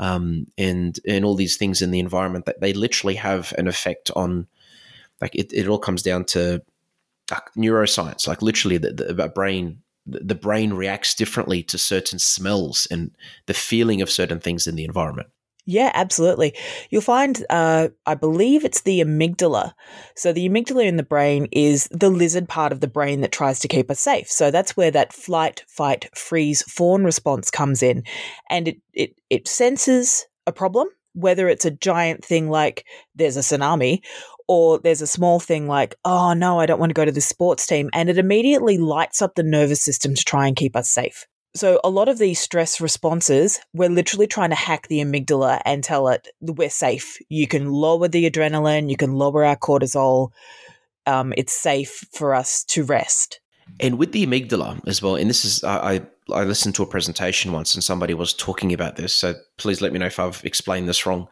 um, 0.00 0.46
and 0.58 0.98
and 1.06 1.24
all 1.24 1.36
these 1.36 1.56
things 1.56 1.82
in 1.82 1.92
the 1.92 2.00
environment 2.00 2.46
that 2.46 2.60
they 2.60 2.72
literally 2.72 3.14
have 3.14 3.54
an 3.56 3.68
effect 3.68 4.10
on. 4.16 4.48
Like 5.20 5.34
it, 5.34 5.52
it 5.52 5.68
all 5.68 5.78
comes 5.78 6.02
down 6.02 6.24
to 6.26 6.62
neuroscience. 7.56 8.26
Like 8.26 8.42
literally, 8.42 8.78
the, 8.78 8.92
the 8.92 9.28
brain 9.28 9.82
the 10.06 10.34
brain 10.34 10.72
reacts 10.72 11.14
differently 11.14 11.62
to 11.62 11.78
certain 11.78 12.18
smells 12.18 12.88
and 12.90 13.12
the 13.46 13.54
feeling 13.54 14.00
of 14.02 14.10
certain 14.10 14.40
things 14.40 14.66
in 14.66 14.74
the 14.74 14.84
environment. 14.84 15.28
Yeah, 15.70 15.92
absolutely. 15.94 16.52
You'll 16.90 17.00
find, 17.00 17.46
uh, 17.48 17.90
I 18.04 18.16
believe 18.16 18.64
it's 18.64 18.80
the 18.80 18.98
amygdala. 19.00 19.72
So, 20.16 20.32
the 20.32 20.48
amygdala 20.48 20.84
in 20.84 20.96
the 20.96 21.04
brain 21.04 21.46
is 21.52 21.86
the 21.92 22.10
lizard 22.10 22.48
part 22.48 22.72
of 22.72 22.80
the 22.80 22.88
brain 22.88 23.20
that 23.20 23.30
tries 23.30 23.60
to 23.60 23.68
keep 23.68 23.88
us 23.88 24.00
safe. 24.00 24.28
So, 24.28 24.50
that's 24.50 24.76
where 24.76 24.90
that 24.90 25.12
flight, 25.12 25.62
fight, 25.68 26.08
freeze, 26.12 26.62
fawn 26.62 27.04
response 27.04 27.52
comes 27.52 27.84
in. 27.84 28.02
And 28.50 28.66
it, 28.66 28.78
it, 28.94 29.14
it 29.30 29.46
senses 29.46 30.26
a 30.44 30.50
problem, 30.52 30.88
whether 31.12 31.48
it's 31.48 31.64
a 31.64 31.70
giant 31.70 32.24
thing 32.24 32.50
like 32.50 32.84
there's 33.14 33.36
a 33.36 33.40
tsunami 33.40 34.00
or 34.48 34.80
there's 34.80 35.02
a 35.02 35.06
small 35.06 35.38
thing 35.38 35.68
like, 35.68 35.94
oh 36.04 36.32
no, 36.32 36.58
I 36.58 36.66
don't 36.66 36.80
want 36.80 36.90
to 36.90 36.94
go 36.94 37.04
to 37.04 37.12
the 37.12 37.20
sports 37.20 37.64
team. 37.64 37.90
And 37.92 38.10
it 38.10 38.18
immediately 38.18 38.76
lights 38.76 39.22
up 39.22 39.36
the 39.36 39.44
nervous 39.44 39.82
system 39.82 40.16
to 40.16 40.24
try 40.24 40.48
and 40.48 40.56
keep 40.56 40.74
us 40.74 40.90
safe. 40.90 41.28
So, 41.54 41.80
a 41.82 41.90
lot 41.90 42.08
of 42.08 42.18
these 42.18 42.38
stress 42.38 42.80
responses, 42.80 43.58
we're 43.74 43.88
literally 43.88 44.28
trying 44.28 44.50
to 44.50 44.56
hack 44.56 44.86
the 44.86 45.00
amygdala 45.00 45.60
and 45.64 45.82
tell 45.82 46.08
it 46.08 46.28
we're 46.40 46.70
safe. 46.70 47.18
You 47.28 47.48
can 47.48 47.70
lower 47.70 48.06
the 48.06 48.30
adrenaline, 48.30 48.88
you 48.88 48.96
can 48.96 49.14
lower 49.14 49.44
our 49.44 49.56
cortisol. 49.56 50.30
Um, 51.06 51.34
it's 51.36 51.52
safe 51.52 52.04
for 52.12 52.34
us 52.34 52.62
to 52.64 52.84
rest. 52.84 53.40
And 53.80 53.98
with 53.98 54.12
the 54.12 54.26
amygdala 54.26 54.86
as 54.86 55.02
well, 55.02 55.16
and 55.16 55.28
this 55.28 55.44
is, 55.44 55.64
I, 55.64 56.02
I 56.32 56.44
listened 56.44 56.74
to 56.76 56.82
a 56.82 56.86
presentation 56.86 57.52
once 57.52 57.74
and 57.74 57.82
somebody 57.82 58.14
was 58.14 58.32
talking 58.32 58.72
about 58.72 58.96
this. 58.96 59.12
So 59.12 59.34
please 59.56 59.80
let 59.80 59.92
me 59.92 59.98
know 59.98 60.06
if 60.06 60.18
I've 60.18 60.42
explained 60.44 60.88
this 60.88 61.06
wrong. 61.06 61.28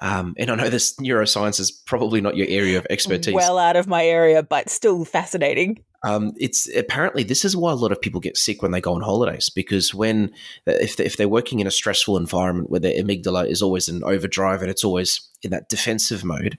Um, 0.00 0.34
and 0.38 0.50
I 0.50 0.54
know 0.54 0.68
this 0.68 0.94
neuroscience 0.96 1.58
is 1.58 1.70
probably 1.70 2.20
not 2.20 2.36
your 2.36 2.46
area 2.48 2.78
of 2.78 2.86
expertise. 2.88 3.34
Well 3.34 3.58
out 3.58 3.76
of 3.76 3.86
my 3.86 4.04
area, 4.04 4.42
but 4.42 4.70
still 4.70 5.04
fascinating. 5.04 5.82
Um, 6.04 6.32
it's 6.36 6.68
apparently 6.76 7.24
this 7.24 7.44
is 7.44 7.56
why 7.56 7.72
a 7.72 7.76
lot 7.76 7.90
of 7.90 8.00
people 8.00 8.20
get 8.20 8.36
sick 8.36 8.62
when 8.62 8.70
they 8.70 8.80
go 8.80 8.94
on 8.94 9.00
holidays 9.00 9.50
because 9.50 9.92
when 9.92 10.32
if 10.66 10.96
they, 10.96 11.04
if 11.04 11.16
they're 11.16 11.28
working 11.28 11.58
in 11.58 11.66
a 11.66 11.72
stressful 11.72 12.16
environment 12.16 12.70
where 12.70 12.78
their 12.78 13.02
amygdala 13.02 13.48
is 13.48 13.62
always 13.62 13.88
in 13.88 14.04
overdrive 14.04 14.62
and 14.62 14.70
it's 14.70 14.84
always 14.84 15.28
in 15.42 15.50
that 15.50 15.68
defensive 15.68 16.24
mode, 16.24 16.56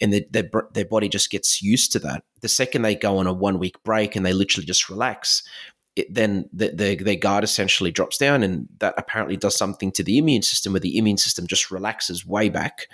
and 0.00 0.12
their 0.12 0.22
their, 0.30 0.50
their 0.72 0.84
body 0.84 1.08
just 1.08 1.30
gets 1.30 1.62
used 1.62 1.92
to 1.92 2.00
that. 2.00 2.24
The 2.40 2.48
second 2.48 2.82
they 2.82 2.96
go 2.96 3.18
on 3.18 3.28
a 3.28 3.32
one 3.32 3.60
week 3.60 3.80
break 3.84 4.16
and 4.16 4.26
they 4.26 4.32
literally 4.32 4.66
just 4.66 4.88
relax, 4.88 5.44
it, 5.96 6.12
then 6.12 6.48
the, 6.52 6.68
the, 6.68 6.94
their 6.96 7.16
guard 7.16 7.44
essentially 7.44 7.90
drops 7.90 8.18
down, 8.18 8.42
and 8.42 8.68
that 8.78 8.94
apparently 8.96 9.36
does 9.36 9.56
something 9.56 9.90
to 9.92 10.02
the 10.02 10.18
immune 10.18 10.42
system, 10.42 10.72
where 10.72 10.80
the 10.80 10.96
immune 10.98 11.16
system 11.16 11.46
just 11.46 11.70
relaxes 11.70 12.26
way 12.26 12.48
back, 12.48 12.86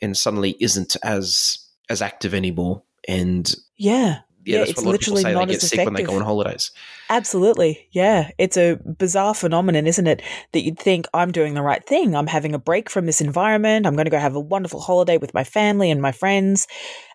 and 0.00 0.16
suddenly 0.16 0.56
isn't 0.60 0.96
as 1.02 1.58
as 1.88 2.02
active 2.02 2.34
anymore. 2.34 2.82
And 3.08 3.54
yeah, 3.76 4.20
yeah, 4.44 4.54
Yeah, 4.54 4.58
that's 4.58 4.70
it's 4.70 4.78
what 4.78 4.84
a 4.84 4.88
lot 4.88 4.94
of 4.94 5.00
people 5.00 5.14
literally 5.14 5.22
say. 5.22 5.28
They 5.28 5.34
not 5.34 5.48
get 5.48 5.62
as 5.62 5.68
sick 5.68 5.84
when 5.84 5.94
they 5.94 6.02
go 6.02 6.16
on 6.16 6.22
holidays. 6.22 6.70
Absolutely. 7.10 7.88
Yeah. 7.92 8.30
It's 8.38 8.56
a 8.56 8.76
bizarre 8.98 9.34
phenomenon, 9.34 9.86
isn't 9.86 10.06
it? 10.06 10.22
That 10.52 10.62
you'd 10.62 10.78
think 10.78 11.06
I'm 11.14 11.32
doing 11.32 11.54
the 11.54 11.62
right 11.62 11.84
thing. 11.84 12.16
I'm 12.16 12.26
having 12.26 12.54
a 12.54 12.58
break 12.58 12.90
from 12.90 13.06
this 13.06 13.20
environment. 13.20 13.86
I'm 13.86 13.94
going 13.94 14.06
to 14.06 14.10
go 14.10 14.18
have 14.18 14.34
a 14.34 14.40
wonderful 14.40 14.80
holiday 14.80 15.16
with 15.18 15.34
my 15.34 15.44
family 15.44 15.90
and 15.90 16.02
my 16.02 16.12
friends. 16.12 16.66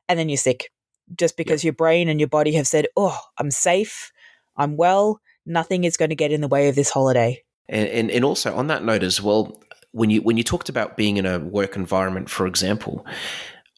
And 0.08 0.18
then 0.18 0.30
you're 0.30 0.38
sick 0.38 0.72
just 1.16 1.38
because 1.38 1.64
your 1.64 1.74
brain 1.74 2.08
and 2.08 2.20
your 2.20 2.30
body 2.30 2.54
have 2.54 2.68
said, 2.68 2.88
oh, 2.96 3.20
I'm 3.38 3.52
safe. 3.52 4.12
I'm 4.56 4.78
well. 4.78 5.20
Nothing 5.48 5.86
is 5.86 5.98
going 5.98 6.10
to 6.10 6.16
get 6.16 6.32
in 6.32 6.42
the 6.42 6.48
way 6.48 6.68
of 6.68 6.76
this 6.76 6.90
holiday. 6.90 7.44
And, 7.70 7.88
and 7.90 8.12
and 8.12 8.26
also 8.26 8.56
on 8.56 8.68
that 8.68 8.84
note 8.84 9.04
as 9.04 9.22
well, 9.22 9.60
when 9.92 10.10
you 10.10 10.22
when 10.22 10.38
you 10.38 10.44
talked 10.44 10.70
about 10.70 10.98
being 10.98 11.18
in 11.18 11.26
a 11.26 11.40
work 11.40 11.76
environment, 11.76 12.30
for 12.30 12.46
example, 12.46 13.06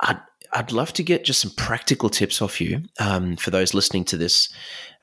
I'd 0.02 0.20
I'd 0.52 0.72
love 0.72 0.94
to 0.94 1.04
get 1.04 1.24
just 1.24 1.40
some 1.40 1.52
practical 1.52 2.10
tips 2.10 2.42
off 2.42 2.60
you 2.60 2.82
um, 3.00 3.36
for 3.36 3.52
those 3.52 3.74
listening 3.74 4.04
to 4.06 4.18
this 4.18 4.50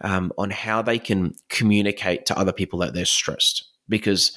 um, 0.01 0.33
on 0.39 0.51
how 0.51 0.83
they 0.83 0.99
can 0.99 1.35
communicate 1.49 2.27
to 2.27 2.39
other 2.39 2.53
people 2.53 2.81
that 2.81 2.95
they're 2.95 3.05
stressed 3.05 3.65
because. 3.89 4.33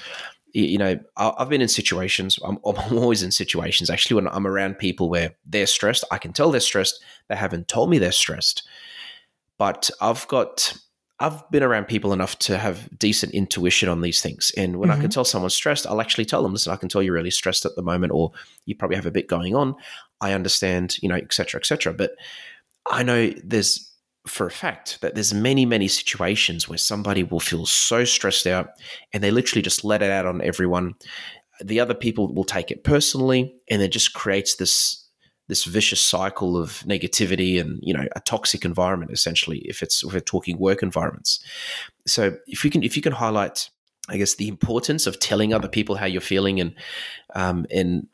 You 0.51 0.79
know, 0.79 0.99
I've 1.15 1.49
been 1.49 1.61
in 1.61 1.67
situations. 1.67 2.39
I'm, 2.43 2.57
I'm 2.65 2.97
always 2.97 3.21
in 3.21 3.29
situations 3.29 3.91
actually 3.91 4.15
when 4.15 4.33
I'm 4.33 4.47
around 4.47 4.79
people 4.79 5.07
where 5.07 5.35
they're 5.45 5.67
stressed. 5.67 6.03
I 6.09 6.17
can 6.17 6.33
tell 6.33 6.49
they're 6.49 6.59
stressed. 6.59 6.99
They 7.27 7.35
haven't 7.35 7.67
told 7.67 7.91
me 7.91 7.99
they're 7.99 8.11
stressed, 8.11 8.67
but 9.59 9.91
I've 10.01 10.27
got 10.27 10.73
I've 11.21 11.49
been 11.51 11.63
around 11.63 11.85
people 11.85 12.13
enough 12.13 12.39
to 12.39 12.57
have 12.57 12.87
decent 12.97 13.33
intuition 13.33 13.89
on 13.89 14.01
these 14.01 14.21
things. 14.21 14.51
And 14.55 14.77
when 14.77 14.89
I 14.89 14.95
can 14.95 15.07
Mhm. 15.07 15.11
tell 15.11 15.25
someone's 15.25 15.53
stressed, 15.53 15.85
I'll 15.85 15.99
actually 15.99 16.25
tell 16.25 16.41
them, 16.41 16.53
listen, 16.53 16.71
I 16.71 16.77
can 16.77 16.87
tell 16.87 17.03
you're 17.03 17.13
really 17.13 17.31
stressed 17.31 17.65
at 17.65 17.75
the 17.75 17.81
moment, 17.81 18.13
or 18.13 18.31
you 18.65 18.75
probably 18.75 18.95
have 18.95 19.05
a 19.05 19.11
bit 19.11 19.27
going 19.27 19.55
on. 19.55 19.75
I 20.21 20.33
understand, 20.33 20.97
you 21.01 21.09
know, 21.09 21.15
et 21.15 21.33
cetera, 21.33 21.59
et 21.59 21.65
cetera. 21.65 21.93
But 21.93 22.11
I 22.89 23.03
know 23.03 23.33
there's 23.43 23.85
for 24.27 24.45
a 24.45 24.51
fact 24.51 24.99
that 25.01 25.15
there's 25.15 25.33
many, 25.33 25.65
many 25.65 25.87
situations 25.87 26.69
where 26.69 26.77
somebody 26.77 27.23
will 27.23 27.39
feel 27.39 27.65
so 27.65 28.03
stressed 28.05 28.45
out 28.45 28.69
and 29.11 29.23
they 29.23 29.31
literally 29.31 29.61
just 29.61 29.83
let 29.83 30.01
it 30.01 30.11
out 30.11 30.25
on 30.25 30.41
everyone. 30.41 30.93
The 31.61 31.79
other 31.79 31.93
people 31.93 32.33
will 32.33 32.43
take 32.45 32.71
it 32.71 32.83
personally, 32.83 33.53
and 33.69 33.81
it 33.81 33.91
just 33.91 34.13
creates 34.13 34.55
this 34.55 35.08
this 35.49 35.65
vicious 35.65 35.99
cycle 35.99 36.55
of 36.55 36.83
negativity 36.87 37.59
and 37.59 37.79
you 37.81 37.93
know 37.93 38.07
a 38.15 38.21
toxic 38.21 38.63
environment 38.63 39.11
essentially 39.11 39.59
if 39.59 39.83
it's 39.83 40.03
if 40.03 40.13
we're 40.13 40.21
talking 40.21 40.57
work 40.57 40.81
environments 40.81 41.39
so 42.07 42.37
if 42.47 42.63
you 42.63 42.71
can 42.71 42.83
if 42.83 42.95
you 42.95 43.01
can 43.01 43.11
highlight 43.11 43.69
i 44.07 44.15
guess 44.15 44.35
the 44.35 44.47
importance 44.47 45.05
of 45.05 45.19
telling 45.19 45.53
other 45.53 45.67
people 45.67 45.95
how 45.95 46.05
you're 46.05 46.21
feeling 46.21 46.61
and 46.61 46.73
um, 47.35 47.65
and 47.71 48.07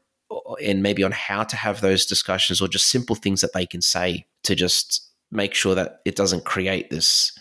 and 0.63 0.81
maybe 0.81 1.03
on 1.03 1.11
how 1.11 1.43
to 1.43 1.55
have 1.55 1.81
those 1.81 2.05
discussions 2.05 2.59
or 2.59 2.67
just 2.67 2.89
simple 2.89 3.15
things 3.15 3.41
that 3.41 3.53
they 3.53 3.65
can 3.65 3.81
say 3.81 4.25
to 4.43 4.55
just 4.55 5.07
make 5.31 5.53
sure 5.53 5.75
that 5.75 5.99
it 6.05 6.15
doesn't 6.15 6.45
create 6.45 6.89
this 6.89 7.37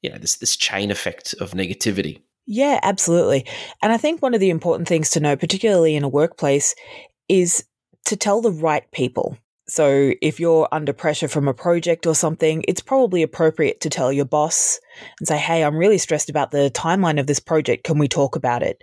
you 0.00 0.10
know 0.10 0.18
this 0.18 0.36
this 0.36 0.56
chain 0.56 0.90
effect 0.90 1.34
of 1.40 1.50
negativity 1.50 2.22
Yeah, 2.44 2.80
absolutely. 2.82 3.46
And 3.82 3.92
I 3.92 3.96
think 3.96 4.20
one 4.20 4.34
of 4.34 4.40
the 4.40 4.50
important 4.50 4.88
things 4.88 5.10
to 5.10 5.20
know, 5.20 5.36
particularly 5.36 5.94
in 5.94 6.02
a 6.02 6.08
workplace, 6.08 6.74
is 7.28 7.64
to 8.06 8.16
tell 8.16 8.40
the 8.40 8.52
right 8.52 8.90
people. 8.92 9.36
So 9.68 10.12
if 10.20 10.40
you're 10.40 10.68
under 10.72 10.92
pressure 10.92 11.28
from 11.28 11.48
a 11.48 11.54
project 11.54 12.06
or 12.06 12.14
something, 12.14 12.64
it's 12.66 12.82
probably 12.82 13.22
appropriate 13.22 13.80
to 13.82 13.90
tell 13.90 14.12
your 14.12 14.24
boss 14.24 14.80
and 15.18 15.28
say, 15.28 15.38
Hey, 15.38 15.64
I'm 15.64 15.76
really 15.76 15.98
stressed 15.98 16.28
about 16.28 16.50
the 16.50 16.70
timeline 16.74 17.20
of 17.20 17.26
this 17.26 17.40
project. 17.40 17.84
Can 17.84 17.98
we 17.98 18.08
talk 18.08 18.36
about 18.36 18.62
it? 18.62 18.82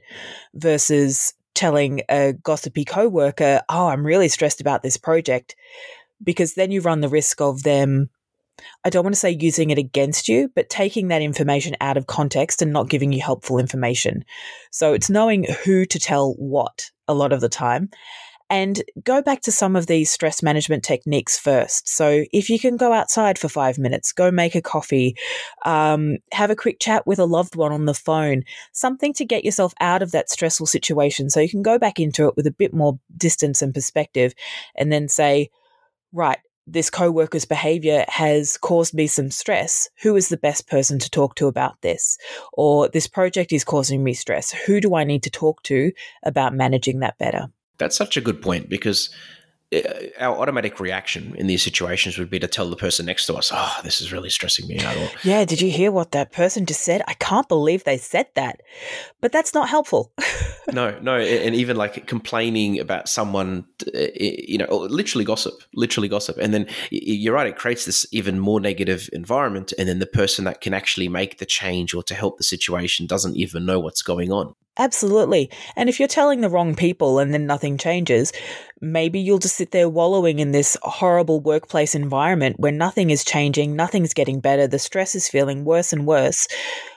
Versus 0.55 1.33
telling 1.53 2.01
a 2.09 2.33
gossipy 2.33 2.85
coworker, 2.85 3.61
Oh, 3.69 3.87
I'm 3.87 4.05
really 4.05 4.29
stressed 4.29 4.61
about 4.61 4.81
this 4.81 4.97
project. 4.97 5.55
Because 6.23 6.55
then 6.55 6.71
you 6.71 6.81
run 6.81 7.01
the 7.01 7.09
risk 7.09 7.39
of 7.41 7.63
them 7.63 8.09
I 8.83 8.89
don't 8.89 9.03
want 9.03 9.15
to 9.15 9.19
say 9.19 9.37
using 9.39 9.69
it 9.69 9.77
against 9.77 10.27
you, 10.27 10.51
but 10.55 10.69
taking 10.69 11.07
that 11.07 11.21
information 11.21 11.75
out 11.81 11.97
of 11.97 12.07
context 12.07 12.61
and 12.61 12.73
not 12.73 12.89
giving 12.89 13.11
you 13.11 13.21
helpful 13.21 13.57
information. 13.57 14.25
So 14.71 14.93
it's 14.93 15.09
knowing 15.09 15.45
who 15.63 15.85
to 15.85 15.99
tell 15.99 16.33
what 16.33 16.89
a 17.07 17.13
lot 17.13 17.33
of 17.33 17.41
the 17.41 17.49
time. 17.49 17.89
And 18.49 18.81
go 19.03 19.21
back 19.21 19.41
to 19.41 19.51
some 19.51 19.75
of 19.75 19.85
these 19.85 20.09
stress 20.09 20.41
management 20.41 20.83
techniques 20.83 21.37
first. 21.37 21.87
So 21.87 22.25
if 22.33 22.49
you 22.49 22.59
can 22.59 22.77
go 22.77 22.93
outside 22.93 23.37
for 23.37 23.47
five 23.47 23.77
minutes, 23.77 24.11
go 24.11 24.31
make 24.31 24.55
a 24.55 24.61
coffee, 24.61 25.15
um, 25.65 26.17
have 26.31 26.49
a 26.49 26.55
quick 26.55 26.79
chat 26.79 27.05
with 27.05 27.19
a 27.19 27.25
loved 27.25 27.55
one 27.55 27.71
on 27.71 27.85
the 27.85 27.93
phone, 27.93 28.43
something 28.71 29.13
to 29.13 29.25
get 29.25 29.45
yourself 29.45 29.73
out 29.79 30.01
of 30.01 30.11
that 30.11 30.29
stressful 30.29 30.65
situation 30.65 31.29
so 31.29 31.39
you 31.39 31.49
can 31.49 31.61
go 31.61 31.77
back 31.77 31.99
into 31.99 32.27
it 32.27 32.35
with 32.35 32.47
a 32.47 32.51
bit 32.51 32.73
more 32.73 32.99
distance 33.15 33.61
and 33.61 33.73
perspective 33.73 34.33
and 34.75 34.91
then 34.91 35.07
say, 35.07 35.49
right, 36.11 36.39
this 36.71 36.89
coworker's 36.89 37.45
behavior 37.45 38.05
has 38.07 38.57
caused 38.57 38.93
me 38.93 39.07
some 39.07 39.31
stress. 39.31 39.89
Who 40.01 40.15
is 40.15 40.29
the 40.29 40.37
best 40.37 40.67
person 40.67 40.99
to 40.99 41.09
talk 41.09 41.35
to 41.35 41.47
about 41.47 41.81
this? 41.81 42.17
Or 42.53 42.87
this 42.89 43.07
project 43.07 43.51
is 43.51 43.63
causing 43.63 44.03
me 44.03 44.13
stress. 44.13 44.51
Who 44.51 44.79
do 44.79 44.95
I 44.95 45.03
need 45.03 45.23
to 45.23 45.31
talk 45.31 45.63
to 45.63 45.91
about 46.23 46.53
managing 46.53 46.99
that 46.99 47.17
better? 47.17 47.47
That's 47.79 47.97
such 47.97 48.17
a 48.17 48.21
good 48.21 48.41
point 48.41 48.69
because 48.69 49.09
our 50.19 50.35
automatic 50.35 50.79
reaction 50.79 51.35
in 51.35 51.45
these 51.45 51.61
situations 51.61 52.17
would 52.17 52.29
be 52.29 52.39
to 52.39 52.47
tell 52.47 52.69
the 52.69 52.75
person 52.75 53.05
next 53.05 53.27
to 53.27 53.35
us, 53.35 53.51
"Oh, 53.53 53.79
this 53.83 54.01
is 54.01 54.11
really 54.11 54.29
stressing 54.29 54.67
me 54.67 54.79
out." 54.79 54.97
Or, 54.97 55.09
Yeah, 55.23 55.45
did 55.45 55.61
you 55.61 55.69
hear 55.69 55.91
what 55.91 56.11
that 56.11 56.31
person 56.31 56.65
just 56.65 56.81
said? 56.81 57.03
I 57.07 57.13
can't 57.13 57.47
believe 57.47 57.83
they 57.83 57.97
said 57.97 58.27
that. 58.33 58.61
But 59.21 59.31
that's 59.31 59.53
not 59.53 59.69
helpful. 59.69 60.11
no, 60.73 60.97
no, 61.01 61.17
and 61.17 61.55
even 61.55 61.77
like 61.77 62.07
complaining 62.07 62.79
about 62.79 63.07
someone, 63.07 63.65
uh, 63.93 64.07
you 64.15 64.57
know, 64.57 64.87
literally 64.89 65.25
gossip, 65.25 65.53
literally 65.75 66.07
gossip, 66.07 66.37
and 66.37 66.53
then 66.53 66.67
you're 66.89 67.35
right, 67.35 67.47
it 67.47 67.55
creates 67.55 67.85
this 67.85 68.07
even 68.11 68.39
more 68.39 68.59
negative 68.59 69.09
environment, 69.13 69.71
and 69.77 69.87
then 69.87 69.99
the 69.99 70.07
person 70.07 70.45
that 70.45 70.61
can 70.61 70.73
actually 70.73 71.09
make 71.09 71.37
the 71.37 71.45
change 71.45 71.93
or 71.93 72.01
to 72.03 72.15
help 72.15 72.37
the 72.37 72.43
situation 72.43 73.05
doesn't 73.05 73.35
even 73.35 73.65
know 73.65 73.79
what's 73.79 74.01
going 74.01 74.31
on. 74.31 74.55
Absolutely. 74.79 75.51
And 75.75 75.89
if 75.89 75.99
you're 75.99 76.07
telling 76.07 76.39
the 76.39 76.49
wrong 76.49 76.73
people 76.73 77.19
and 77.19 77.33
then 77.33 77.45
nothing 77.45 77.77
changes, 77.77 78.31
maybe 78.81 79.19
you'll 79.19 79.39
just 79.39 79.55
sit 79.57 79.71
there 79.71 79.89
wallowing 79.89 80.39
in 80.39 80.51
this 80.51 80.77
horrible 80.81 81.39
workplace 81.39 81.95
environment 81.95 82.59
where 82.59 82.71
nothing 82.71 83.09
is 83.09 83.23
changing, 83.23 83.75
nothing's 83.75 84.13
getting 84.13 84.39
better, 84.39 84.67
the 84.67 84.79
stress 84.79 85.15
is 85.15 85.27
feeling 85.27 85.65
worse 85.65 85.91
and 85.93 86.05
worse. 86.05 86.47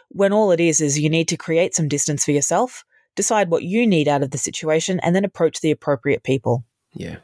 When 0.09 0.33
all 0.33 0.51
it 0.53 0.61
is 0.61 0.81
is 0.81 0.99
you 0.99 1.09
need 1.09 1.29
to 1.29 1.37
create 1.37 1.75
some 1.75 1.89
distance 1.89 2.25
for 2.25 2.33
yourself, 2.33 2.85
decide 3.17 3.51
what 3.51 3.63
you 3.63 3.87
need 3.87 4.09
out 4.09 4.23
of 4.23 4.31
the 4.31 4.39
situation, 4.39 5.01
and 5.01 5.17
then 5.17 5.25
approach 5.25 5.61
the 5.61 5.71
appropriate 5.71 6.23
people. 6.23 6.65
Yeah. 6.95 7.17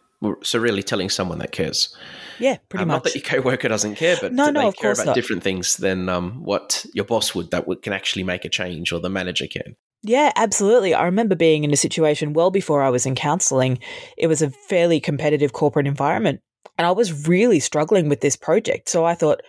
So 0.43 0.59
really, 0.59 0.83
telling 0.83 1.11
someone 1.11 1.39
that 1.39 1.53
cares. 1.53 1.95
Yeah, 2.41 2.57
pretty 2.69 2.83
Um, 2.83 2.89
much. 2.89 2.95
Not 2.97 3.05
that 3.05 3.15
your 3.15 3.23
coworker 3.23 3.69
doesn't 3.69 3.95
care, 3.95 4.17
but 4.21 4.33
No, 4.33 4.51
no, 4.51 4.63
they 4.63 4.67
of 4.69 4.77
care 4.77 4.89
course 4.91 4.99
about 4.99 5.07
not. 5.11 5.15
different 5.15 5.45
things 5.45 5.77
than 5.77 6.09
um, 6.09 6.43
what 6.43 6.85
your 6.93 7.05
boss 7.05 7.37
would 7.37 7.53
that 7.53 7.69
would, 7.69 7.83
can 7.83 7.93
actually 7.93 8.25
make 8.25 8.45
a 8.45 8.49
change 8.49 8.93
or 8.93 8.99
the 8.99 9.09
manager 9.11 9.47
can. 9.47 9.77
Yeah, 10.03 10.33
absolutely. 10.37 10.95
I 10.95 11.05
remember 11.05 11.35
being 11.35 11.65
in 11.65 11.73
a 11.73 11.77
situation 11.77 12.33
well 12.33 12.51
before 12.51 12.83
I 12.83 12.91
was 12.91 13.05
in 13.05 13.15
counseling. 13.15 13.81
It 14.17 14.29
was 14.29 14.43
a 14.43 14.51
fairly 14.51 15.01
competitive 15.01 15.53
corporate 15.53 15.87
environment, 15.87 16.41
and 16.77 16.87
I 16.87 16.93
was 16.93 17.27
really 17.27 17.59
struggling 17.59 18.09
with 18.09 18.21
this 18.21 18.37
project. 18.37 18.89
So 18.89 19.05
I 19.05 19.15
thought 19.15 19.43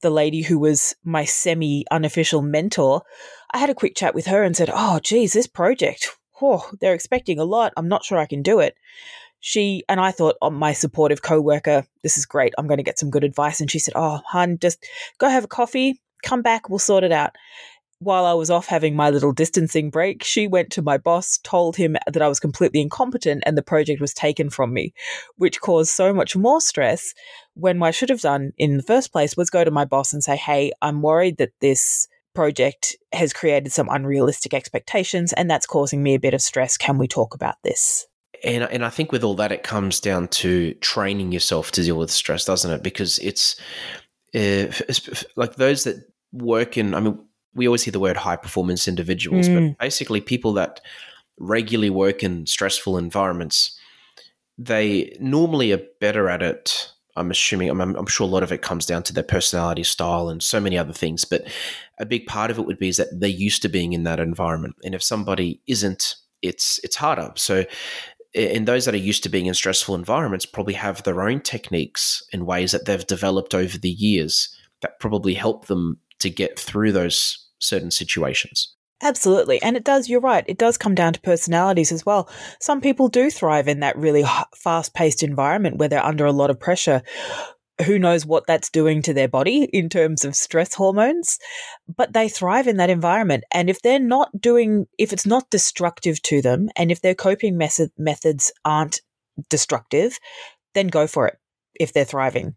the 0.00 0.10
lady 0.10 0.40
who 0.40 0.58
was 0.58 0.94
my 1.04 1.26
semi 1.26 1.84
unofficial 1.90 2.40
mentor, 2.40 3.02
I 3.52 3.58
had 3.58 3.68
a 3.68 3.74
quick 3.74 3.94
chat 3.94 4.14
with 4.14 4.26
her 4.26 4.42
and 4.42 4.56
said, 4.56 4.70
Oh, 4.72 5.00
geez, 5.00 5.34
this 5.34 5.46
project, 5.46 6.08
they're 6.80 6.94
expecting 6.94 7.38
a 7.38 7.44
lot. 7.44 7.72
I'm 7.76 7.88
not 7.88 8.04
sure 8.04 8.18
I 8.18 8.26
can 8.26 8.42
do 8.42 8.60
it. 8.60 8.74
She 9.40 9.84
and 9.88 10.00
I 10.00 10.10
thought, 10.10 10.36
oh, 10.42 10.50
my 10.50 10.72
supportive 10.72 11.22
coworker, 11.22 11.86
this 12.02 12.18
is 12.18 12.26
great. 12.26 12.52
I'm 12.58 12.66
going 12.66 12.78
to 12.78 12.84
get 12.84 12.98
some 12.98 13.10
good 13.10 13.24
advice. 13.24 13.60
And 13.60 13.70
she 13.70 13.78
said, 13.78 13.94
Oh, 13.96 14.20
hun, 14.26 14.58
just 14.58 14.84
go 15.18 15.28
have 15.28 15.44
a 15.44 15.48
coffee, 15.48 16.00
come 16.22 16.42
back, 16.42 16.68
we'll 16.68 16.78
sort 16.78 17.04
it 17.04 17.12
out 17.12 17.36
while 18.00 18.24
I 18.24 18.32
was 18.32 18.50
off 18.50 18.66
having 18.66 18.96
my 18.96 19.10
little 19.10 19.32
distancing 19.32 19.90
break, 19.90 20.24
she 20.24 20.46
went 20.46 20.70
to 20.72 20.82
my 20.82 20.96
boss, 20.96 21.38
told 21.44 21.76
him 21.76 21.96
that 22.06 22.22
I 22.22 22.28
was 22.28 22.40
completely 22.40 22.80
incompetent 22.80 23.42
and 23.46 23.56
the 23.56 23.62
project 23.62 24.00
was 24.00 24.14
taken 24.14 24.48
from 24.48 24.72
me, 24.72 24.94
which 25.36 25.60
caused 25.60 25.90
so 25.90 26.12
much 26.12 26.34
more 26.34 26.62
stress 26.62 27.12
when 27.54 27.78
what 27.78 27.88
I 27.88 27.90
should 27.90 28.08
have 28.08 28.22
done 28.22 28.52
in 28.56 28.78
the 28.78 28.82
first 28.82 29.12
place 29.12 29.36
was 29.36 29.50
go 29.50 29.64
to 29.64 29.70
my 29.70 29.84
boss 29.84 30.14
and 30.14 30.24
say, 30.24 30.36
Hey, 30.36 30.72
I'm 30.80 31.02
worried 31.02 31.36
that 31.36 31.52
this 31.60 32.08
project 32.34 32.96
has 33.12 33.34
created 33.34 33.70
some 33.70 33.88
unrealistic 33.90 34.54
expectations 34.54 35.34
and 35.34 35.50
that's 35.50 35.66
causing 35.66 36.02
me 36.02 36.14
a 36.14 36.20
bit 36.20 36.32
of 36.32 36.40
stress. 36.40 36.78
Can 36.78 36.96
we 36.96 37.06
talk 37.06 37.34
about 37.34 37.56
this? 37.64 38.06
And 38.42 38.64
and 38.64 38.86
I 38.86 38.88
think 38.88 39.12
with 39.12 39.22
all 39.22 39.34
that, 39.34 39.52
it 39.52 39.62
comes 39.62 40.00
down 40.00 40.28
to 40.28 40.72
training 40.74 41.32
yourself 41.32 41.70
to 41.72 41.82
deal 41.82 41.98
with 41.98 42.10
stress, 42.10 42.46
doesn't 42.46 42.70
it? 42.70 42.82
Because 42.82 43.18
it's 43.18 43.60
uh, 44.34 44.72
like 45.36 45.56
those 45.56 45.84
that 45.84 45.96
work 46.32 46.78
in. 46.78 46.94
I 46.94 47.00
mean, 47.00 47.18
we 47.54 47.66
always 47.66 47.82
hear 47.82 47.92
the 47.92 48.00
word 48.00 48.16
high 48.16 48.36
performance 48.36 48.86
individuals, 48.88 49.48
Mm. 49.48 49.70
but 49.70 49.78
basically 49.84 50.20
people 50.20 50.52
that 50.54 50.80
regularly 51.38 51.90
work 51.90 52.22
in 52.22 52.46
stressful 52.46 52.96
environments, 52.98 53.78
they 54.58 55.16
normally 55.20 55.72
are 55.72 55.80
better 56.00 56.28
at 56.28 56.42
it. 56.42 56.92
I'm 57.16 57.30
assuming. 57.30 57.70
I'm, 57.70 57.80
I'm 57.80 58.06
sure 58.06 58.26
a 58.26 58.30
lot 58.30 58.42
of 58.44 58.52
it 58.52 58.62
comes 58.62 58.86
down 58.86 59.02
to 59.04 59.12
their 59.12 59.24
personality 59.24 59.82
style 59.82 60.28
and 60.28 60.42
so 60.42 60.60
many 60.60 60.78
other 60.78 60.92
things. 60.92 61.24
But 61.24 61.44
a 61.98 62.06
big 62.06 62.26
part 62.26 62.50
of 62.50 62.58
it 62.58 62.66
would 62.66 62.78
be 62.78 62.88
is 62.88 62.98
that 62.98 63.08
they're 63.18 63.28
used 63.28 63.62
to 63.62 63.68
being 63.68 63.92
in 63.92 64.04
that 64.04 64.20
environment, 64.20 64.76
and 64.84 64.94
if 64.94 65.02
somebody 65.02 65.60
isn't, 65.66 66.14
it's 66.40 66.78
it's 66.84 66.96
harder. 66.96 67.32
So 67.36 67.64
and 68.34 68.68
those 68.68 68.84
that 68.84 68.94
are 68.94 68.98
used 68.98 69.24
to 69.24 69.28
being 69.28 69.46
in 69.46 69.54
stressful 69.54 69.96
environments 69.96 70.46
probably 70.46 70.74
have 70.74 71.02
their 71.02 71.22
own 71.22 71.40
techniques 71.40 72.22
and 72.32 72.46
ways 72.46 72.70
that 72.70 72.84
they've 72.84 73.06
developed 73.06 73.54
over 73.56 73.76
the 73.76 73.90
years 73.90 74.56
that 74.82 75.00
probably 75.00 75.34
help 75.34 75.66
them 75.66 75.98
to 76.20 76.30
get 76.30 76.58
through 76.58 76.92
those 76.92 77.48
certain 77.60 77.90
situations. 77.90 78.74
Absolutely. 79.02 79.62
And 79.62 79.76
it 79.76 79.84
does, 79.84 80.08
you're 80.08 80.20
right, 80.20 80.44
it 80.46 80.58
does 80.58 80.76
come 80.76 80.94
down 80.94 81.14
to 81.14 81.20
personalities 81.20 81.90
as 81.90 82.04
well. 82.04 82.28
Some 82.60 82.82
people 82.82 83.08
do 83.08 83.30
thrive 83.30 83.66
in 83.66 83.80
that 83.80 83.96
really 83.96 84.24
fast 84.54 84.94
paced 84.94 85.22
environment 85.22 85.78
where 85.78 85.88
they're 85.88 86.04
under 86.04 86.26
a 86.26 86.32
lot 86.32 86.50
of 86.50 86.60
pressure. 86.60 87.02
Who 87.86 87.98
knows 87.98 88.26
what 88.26 88.46
that's 88.46 88.68
doing 88.68 89.00
to 89.02 89.14
their 89.14 89.28
body 89.28 89.64
in 89.72 89.88
terms 89.88 90.26
of 90.26 90.36
stress 90.36 90.74
hormones, 90.74 91.38
but 91.96 92.12
they 92.12 92.28
thrive 92.28 92.68
in 92.68 92.76
that 92.76 92.90
environment. 92.90 93.44
And 93.52 93.70
if 93.70 93.80
they're 93.80 93.98
not 93.98 94.38
doing, 94.38 94.86
if 94.98 95.14
it's 95.14 95.24
not 95.24 95.48
destructive 95.48 96.20
to 96.24 96.42
them, 96.42 96.68
and 96.76 96.92
if 96.92 97.00
their 97.00 97.14
coping 97.14 97.56
method, 97.56 97.90
methods 97.96 98.52
aren't 98.66 99.00
destructive, 99.48 100.18
then 100.74 100.88
go 100.88 101.06
for 101.06 101.26
it 101.26 101.38
if 101.74 101.94
they're 101.94 102.04
thriving. 102.04 102.54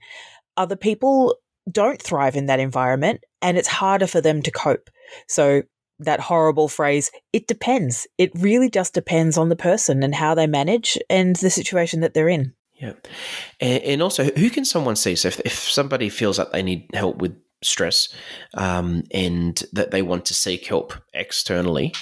Other 0.57 0.75
people 0.75 1.37
don't 1.71 2.01
thrive 2.01 2.35
in 2.35 2.47
that 2.47 2.59
environment 2.59 3.23
and 3.41 3.57
it's 3.57 3.67
harder 3.67 4.07
for 4.07 4.21
them 4.21 4.41
to 4.41 4.51
cope. 4.51 4.89
So 5.27 5.63
that 5.99 6.19
horrible 6.19 6.67
phrase, 6.67 7.11
it 7.31 7.47
depends. 7.47 8.07
It 8.17 8.31
really 8.35 8.69
just 8.69 8.93
depends 8.93 9.37
on 9.37 9.49
the 9.49 9.55
person 9.55 10.03
and 10.03 10.13
how 10.13 10.35
they 10.35 10.47
manage 10.47 10.97
and 11.09 11.35
the 11.35 11.49
situation 11.49 12.01
that 12.01 12.13
they're 12.13 12.29
in. 12.29 12.53
Yeah. 12.75 12.93
And, 13.61 14.01
also, 14.01 14.25
who 14.25 14.49
can 14.49 14.65
someone 14.65 14.95
see? 14.95 15.15
So, 15.15 15.29
if, 15.29 15.39
if 15.41 15.53
somebody 15.53 16.09
feels 16.09 16.37
that 16.37 16.51
they 16.51 16.63
need 16.63 16.89
help 16.93 17.17
with 17.17 17.37
stress 17.61 18.09
um, 18.55 19.03
and 19.11 19.63
that 19.71 19.91
they 19.91 20.01
want 20.01 20.25
to 20.25 20.33
seek 20.33 20.65
help 20.65 20.93
externally, 21.13 21.93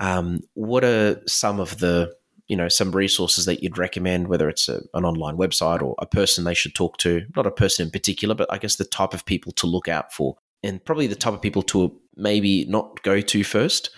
um, 0.00 0.40
what 0.54 0.84
are 0.84 1.22
some 1.26 1.60
of 1.60 1.78
the 1.78 2.14
you 2.48 2.56
know 2.56 2.68
some 2.68 2.92
resources 2.92 3.44
that 3.44 3.62
you'd 3.62 3.78
recommend 3.78 4.28
whether 4.28 4.48
it's 4.48 4.68
a, 4.68 4.80
an 4.94 5.04
online 5.04 5.36
website 5.36 5.82
or 5.82 5.94
a 5.98 6.06
person 6.06 6.44
they 6.44 6.54
should 6.54 6.74
talk 6.74 6.96
to 6.96 7.22
not 7.36 7.46
a 7.46 7.50
person 7.50 7.86
in 7.86 7.90
particular 7.90 8.34
but 8.34 8.52
i 8.52 8.58
guess 8.58 8.76
the 8.76 8.84
type 8.84 9.14
of 9.14 9.24
people 9.24 9.52
to 9.52 9.66
look 9.66 9.88
out 9.88 10.12
for 10.12 10.36
and 10.62 10.84
probably 10.84 11.06
the 11.06 11.14
type 11.14 11.34
of 11.34 11.42
people 11.42 11.62
to 11.62 11.94
maybe 12.16 12.64
not 12.66 13.02
go 13.02 13.20
to 13.20 13.44
first. 13.44 13.90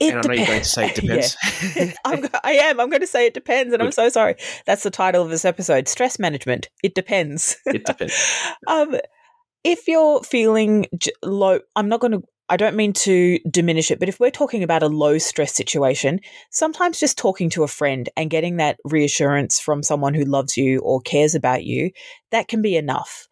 It 0.00 0.12
and 0.12 0.18
I 0.18 0.28
know 0.28 0.34
you're 0.34 0.46
going 0.46 0.58
to 0.60 0.64
say 0.64 0.88
it 0.88 0.94
depends. 1.00 1.36
yeah. 1.76 1.92
I'm, 2.04 2.26
I 2.42 2.52
am. 2.52 2.80
I'm 2.80 2.90
going 2.90 3.00
to 3.00 3.06
say 3.06 3.26
it 3.26 3.34
depends, 3.34 3.72
and. 3.72 3.82
I'm 3.82 3.92
so 3.92 4.08
sorry. 4.08 4.34
That's 4.66 4.82
the 4.82 4.90
title 4.90 5.22
of 5.22 5.30
this 5.30 5.44
episode: 5.44 5.88
stress 5.88 6.18
management. 6.18 6.68
It 6.82 6.94
depends. 6.94 7.56
It 7.66 7.84
depends. 7.84 8.14
um, 8.66 8.96
if 9.62 9.86
you're 9.86 10.22
feeling 10.22 10.86
low, 11.22 11.60
I'm 11.76 11.88
not 11.88 12.00
going 12.00 12.12
to. 12.12 12.22
I 12.50 12.58
don't 12.58 12.76
mean 12.76 12.92
to 12.92 13.38
diminish 13.50 13.90
it, 13.90 13.98
but 13.98 14.08
if 14.08 14.20
we're 14.20 14.30
talking 14.30 14.62
about 14.62 14.82
a 14.82 14.88
low 14.88 15.16
stress 15.16 15.54
situation, 15.54 16.20
sometimes 16.50 17.00
just 17.00 17.16
talking 17.16 17.48
to 17.50 17.62
a 17.62 17.68
friend 17.68 18.08
and 18.18 18.28
getting 18.28 18.56
that 18.56 18.78
reassurance 18.84 19.58
from 19.58 19.82
someone 19.82 20.12
who 20.12 20.24
loves 20.24 20.54
you 20.56 20.80
or 20.80 21.00
cares 21.00 21.34
about 21.34 21.64
you, 21.64 21.90
that 22.32 22.48
can 22.48 22.60
be 22.60 22.76
enough. 22.76 23.28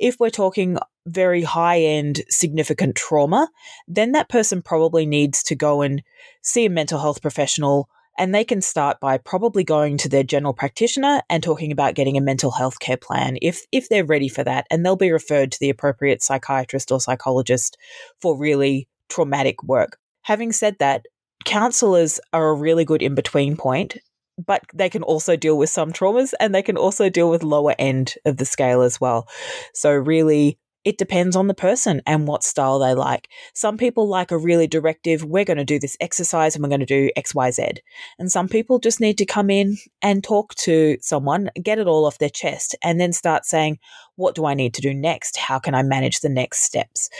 If 0.00 0.18
we're 0.18 0.30
talking 0.30 0.78
very 1.06 1.42
high 1.42 1.80
end 1.80 2.22
significant 2.28 2.96
trauma, 2.96 3.48
then 3.86 4.12
that 4.12 4.28
person 4.28 4.62
probably 4.62 5.06
needs 5.06 5.44
to 5.44 5.54
go 5.54 5.82
and 5.82 6.02
see 6.42 6.66
a 6.66 6.70
mental 6.70 6.98
health 6.98 7.22
professional. 7.22 7.88
And 8.18 8.34
they 8.34 8.44
can 8.44 8.60
start 8.60 8.98
by 9.00 9.18
probably 9.18 9.64
going 9.64 9.96
to 9.98 10.08
their 10.08 10.22
general 10.22 10.54
practitioner 10.54 11.22
and 11.28 11.42
talking 11.42 11.72
about 11.72 11.94
getting 11.94 12.16
a 12.16 12.20
mental 12.20 12.50
health 12.50 12.78
care 12.78 12.96
plan 12.96 13.38
if, 13.42 13.62
if 13.72 13.88
they're 13.88 14.04
ready 14.04 14.28
for 14.28 14.44
that. 14.44 14.66
And 14.70 14.84
they'll 14.84 14.96
be 14.96 15.12
referred 15.12 15.52
to 15.52 15.60
the 15.60 15.70
appropriate 15.70 16.22
psychiatrist 16.22 16.90
or 16.90 17.00
psychologist 17.00 17.76
for 18.20 18.36
really 18.36 18.88
traumatic 19.08 19.62
work. 19.62 19.98
Having 20.22 20.52
said 20.52 20.76
that, 20.80 21.06
counselors 21.44 22.18
are 22.32 22.48
a 22.48 22.54
really 22.54 22.84
good 22.84 23.02
in 23.02 23.14
between 23.14 23.56
point 23.56 23.96
but 24.44 24.62
they 24.74 24.90
can 24.90 25.02
also 25.02 25.36
deal 25.36 25.56
with 25.56 25.70
some 25.70 25.92
traumas 25.92 26.34
and 26.40 26.54
they 26.54 26.62
can 26.62 26.76
also 26.76 27.08
deal 27.08 27.30
with 27.30 27.42
lower 27.42 27.74
end 27.78 28.14
of 28.24 28.36
the 28.36 28.44
scale 28.44 28.82
as 28.82 29.00
well. 29.00 29.26
So 29.72 29.90
really 29.92 30.58
it 30.86 30.98
depends 30.98 31.34
on 31.34 31.48
the 31.48 31.54
person 31.54 32.00
and 32.06 32.28
what 32.28 32.44
style 32.44 32.78
they 32.78 32.94
like. 32.94 33.28
Some 33.54 33.76
people 33.76 34.06
like 34.06 34.30
a 34.30 34.38
really 34.38 34.68
directive, 34.68 35.24
we're 35.24 35.44
going 35.44 35.56
to 35.56 35.64
do 35.64 35.80
this 35.80 35.96
exercise 36.00 36.54
and 36.54 36.62
we're 36.62 36.68
going 36.68 36.78
to 36.78 36.86
do 36.86 37.10
XYZ. 37.18 37.78
And 38.20 38.30
some 38.30 38.48
people 38.48 38.78
just 38.78 39.00
need 39.00 39.18
to 39.18 39.26
come 39.26 39.50
in 39.50 39.78
and 40.00 40.22
talk 40.22 40.54
to 40.54 40.96
someone, 41.00 41.50
get 41.60 41.80
it 41.80 41.88
all 41.88 42.06
off 42.06 42.18
their 42.18 42.30
chest, 42.30 42.76
and 42.84 43.00
then 43.00 43.12
start 43.12 43.44
saying, 43.44 43.80
what 44.14 44.36
do 44.36 44.46
I 44.46 44.54
need 44.54 44.74
to 44.74 44.80
do 44.80 44.94
next? 44.94 45.36
How 45.36 45.58
can 45.58 45.74
I 45.74 45.82
manage 45.82 46.20
the 46.20 46.28
next 46.28 46.62
steps? 46.62 47.10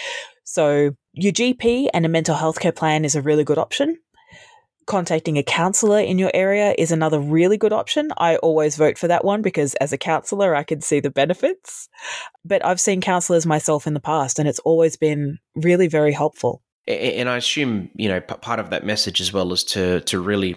So, 0.44 0.92
your 1.12 1.32
GP 1.32 1.88
and 1.92 2.06
a 2.06 2.08
mental 2.08 2.36
health 2.36 2.60
care 2.60 2.70
plan 2.70 3.04
is 3.04 3.16
a 3.16 3.22
really 3.22 3.42
good 3.42 3.58
option 3.58 3.98
contacting 4.86 5.36
a 5.36 5.42
counselor 5.42 6.00
in 6.00 6.18
your 6.18 6.30
area 6.32 6.74
is 6.78 6.92
another 6.92 7.20
really 7.20 7.58
good 7.58 7.72
option. 7.72 8.10
I 8.16 8.36
always 8.36 8.76
vote 8.76 8.98
for 8.98 9.08
that 9.08 9.24
one 9.24 9.42
because 9.42 9.74
as 9.74 9.92
a 9.92 9.98
counselor, 9.98 10.54
I 10.54 10.62
can 10.62 10.80
see 10.80 11.00
the 11.00 11.10
benefits. 11.10 11.88
But 12.44 12.64
I've 12.64 12.80
seen 12.80 13.00
counselors 13.00 13.46
myself 13.46 13.86
in 13.86 13.94
the 13.94 14.00
past, 14.00 14.38
and 14.38 14.48
it's 14.48 14.60
always 14.60 14.96
been 14.96 15.38
really 15.54 15.88
very 15.88 16.12
helpful. 16.12 16.62
And 16.86 17.28
I 17.28 17.36
assume, 17.36 17.90
you 17.96 18.08
know, 18.08 18.20
part 18.20 18.60
of 18.60 18.70
that 18.70 18.86
message 18.86 19.20
as 19.20 19.32
well 19.32 19.52
is 19.52 19.64
to 19.64 20.00
to 20.02 20.20
really 20.20 20.56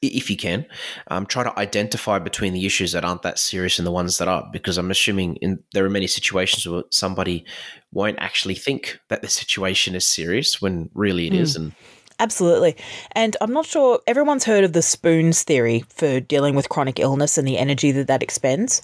if 0.00 0.30
you 0.30 0.36
can, 0.36 0.64
um, 1.08 1.26
try 1.26 1.42
to 1.42 1.58
identify 1.58 2.18
between 2.18 2.52
the 2.52 2.66
issues 2.66 2.92
that 2.92 3.04
aren't 3.04 3.22
that 3.22 3.38
serious 3.38 3.78
and 3.78 3.86
the 3.86 3.90
ones 3.90 4.18
that 4.18 4.28
are, 4.28 4.48
because 4.52 4.78
I'm 4.78 4.90
assuming 4.90 5.36
in, 5.36 5.58
there 5.72 5.84
are 5.84 5.90
many 5.90 6.06
situations 6.06 6.66
where 6.66 6.84
somebody 6.90 7.44
won't 7.92 8.18
actually 8.20 8.54
think 8.54 9.00
that 9.08 9.22
the 9.22 9.28
situation 9.28 9.94
is 9.94 10.06
serious 10.06 10.62
when 10.62 10.90
really 10.94 11.26
it 11.26 11.32
mm. 11.32 11.40
is, 11.40 11.56
and 11.56 11.72
Absolutely. 12.20 12.76
And 13.12 13.36
I'm 13.40 13.52
not 13.52 13.66
sure 13.66 14.00
everyone's 14.06 14.44
heard 14.44 14.64
of 14.64 14.72
the 14.72 14.82
spoons 14.82 15.44
theory 15.44 15.84
for 15.88 16.18
dealing 16.20 16.56
with 16.56 16.68
chronic 16.68 16.98
illness 16.98 17.38
and 17.38 17.46
the 17.46 17.58
energy 17.58 17.92
that 17.92 18.08
that 18.08 18.22
expends. 18.22 18.82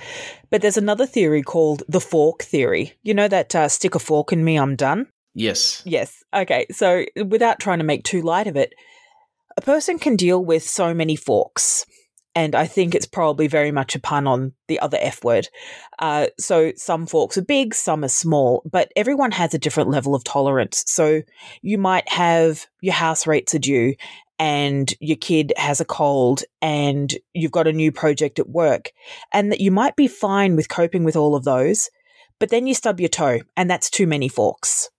But 0.50 0.62
there's 0.62 0.76
another 0.76 1.06
theory 1.06 1.42
called 1.42 1.82
the 1.88 2.00
fork 2.00 2.42
theory. 2.42 2.94
You 3.02 3.14
know 3.14 3.28
that 3.28 3.54
uh, 3.54 3.68
stick 3.68 3.94
a 3.94 3.98
fork 3.98 4.32
in 4.32 4.44
me, 4.44 4.56
I'm 4.56 4.76
done? 4.76 5.08
Yes. 5.34 5.82
Yes. 5.84 6.22
Okay. 6.32 6.66
So 6.70 7.04
without 7.26 7.58
trying 7.58 7.78
to 7.78 7.84
make 7.84 8.04
too 8.04 8.22
light 8.22 8.46
of 8.46 8.56
it, 8.56 8.72
a 9.56 9.60
person 9.60 9.98
can 9.98 10.16
deal 10.16 10.44
with 10.44 10.62
so 10.62 10.94
many 10.94 11.16
forks 11.16 11.86
and 12.34 12.54
I 12.54 12.66
think 12.66 12.94
it's 12.94 13.06
probably 13.06 13.46
very 13.46 13.70
much 13.70 13.94
a 13.94 14.00
pun 14.00 14.26
on 14.26 14.52
the 14.66 14.80
other 14.80 14.98
F 15.00 15.22
word. 15.22 15.48
Uh, 15.98 16.26
so 16.38 16.72
some 16.76 17.06
forks 17.06 17.38
are 17.38 17.44
big, 17.44 17.74
some 17.74 18.04
are 18.04 18.08
small, 18.08 18.62
but 18.70 18.90
everyone 18.96 19.30
has 19.32 19.54
a 19.54 19.58
different 19.58 19.90
level 19.90 20.14
of 20.14 20.24
tolerance. 20.24 20.84
So 20.86 21.22
you 21.62 21.78
might 21.78 22.08
have 22.08 22.66
your 22.80 22.94
house 22.94 23.26
rates 23.26 23.54
are 23.54 23.60
due 23.60 23.94
and 24.38 24.92
your 25.00 25.16
kid 25.16 25.52
has 25.56 25.80
a 25.80 25.84
cold 25.84 26.42
and 26.60 27.14
you've 27.34 27.52
got 27.52 27.68
a 27.68 27.72
new 27.72 27.92
project 27.92 28.38
at 28.38 28.48
work 28.48 28.90
and 29.32 29.52
that 29.52 29.60
you 29.60 29.70
might 29.70 29.94
be 29.94 30.08
fine 30.08 30.56
with 30.56 30.68
coping 30.68 31.04
with 31.04 31.16
all 31.16 31.36
of 31.36 31.44
those, 31.44 31.88
but 32.40 32.50
then 32.50 32.66
you 32.66 32.74
stub 32.74 32.98
your 32.98 33.08
toe 33.08 33.40
and 33.56 33.70
that's 33.70 33.88
too 33.88 34.06
many 34.06 34.28
forks. 34.28 34.90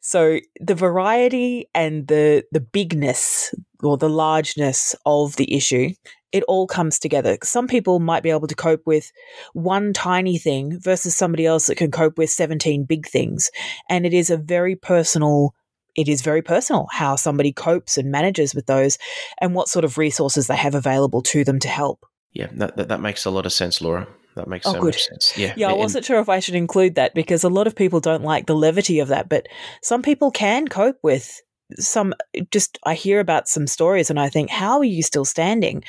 So 0.00 0.38
the 0.60 0.76
variety 0.76 1.68
and 1.74 2.06
the 2.06 2.44
the 2.52 2.60
bigness 2.60 3.52
or 3.82 3.96
the 3.96 4.08
largeness 4.08 4.94
of 5.04 5.34
the 5.34 5.52
issue 5.52 5.90
it 6.32 6.44
all 6.44 6.66
comes 6.66 6.98
together. 6.98 7.38
Some 7.42 7.66
people 7.66 8.00
might 8.00 8.22
be 8.22 8.30
able 8.30 8.48
to 8.48 8.54
cope 8.54 8.82
with 8.86 9.10
one 9.52 9.92
tiny 9.92 10.38
thing 10.38 10.78
versus 10.80 11.16
somebody 11.16 11.46
else 11.46 11.66
that 11.66 11.76
can 11.76 11.90
cope 11.90 12.18
with 12.18 12.30
17 12.30 12.84
big 12.84 13.06
things. 13.06 13.50
And 13.88 14.04
it 14.04 14.14
is 14.14 14.30
a 14.30 14.36
very 14.36 14.76
personal 14.76 15.54
it 15.96 16.08
is 16.08 16.22
very 16.22 16.42
personal 16.42 16.86
how 16.92 17.16
somebody 17.16 17.52
copes 17.52 17.98
and 17.98 18.12
manages 18.12 18.54
with 18.54 18.66
those 18.66 18.98
and 19.40 19.52
what 19.52 19.68
sort 19.68 19.84
of 19.84 19.98
resources 19.98 20.46
they 20.46 20.54
have 20.54 20.76
available 20.76 21.22
to 21.22 21.42
them 21.42 21.58
to 21.58 21.66
help. 21.66 22.06
Yeah, 22.32 22.46
that, 22.52 22.76
that, 22.76 22.88
that 22.88 23.00
makes 23.00 23.24
a 23.24 23.30
lot 23.30 23.46
of 23.46 23.52
sense, 23.52 23.80
Laura. 23.80 24.06
That 24.36 24.46
makes 24.46 24.64
oh, 24.66 24.74
so 24.74 24.80
good. 24.80 24.94
much 24.94 25.02
sense. 25.02 25.36
Yeah. 25.36 25.54
Yeah, 25.56 25.70
I 25.70 25.72
wasn't 25.72 26.04
sure 26.04 26.20
if 26.20 26.28
I 26.28 26.38
should 26.38 26.54
include 26.54 26.94
that 26.94 27.14
because 27.14 27.42
a 27.42 27.48
lot 27.48 27.66
of 27.66 27.74
people 27.74 27.98
don't 27.98 28.22
like 28.22 28.46
the 28.46 28.54
levity 28.54 29.00
of 29.00 29.08
that, 29.08 29.28
but 29.28 29.48
some 29.82 30.02
people 30.02 30.30
can 30.30 30.68
cope 30.68 30.98
with 31.02 31.40
some 31.76 32.14
just 32.50 32.78
I 32.84 32.94
hear 32.94 33.20
about 33.20 33.48
some 33.48 33.66
stories 33.66 34.10
and 34.10 34.18
I 34.18 34.28
think, 34.28 34.50
how 34.50 34.78
are 34.78 34.84
you 34.84 35.02
still 35.02 35.24
standing? 35.24 35.84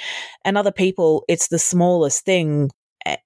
And 0.46 0.58
other 0.58 0.72
people, 0.72 1.26
it's 1.28 1.48
the 1.48 1.60
smallest 1.60 2.26
thing 2.26 2.70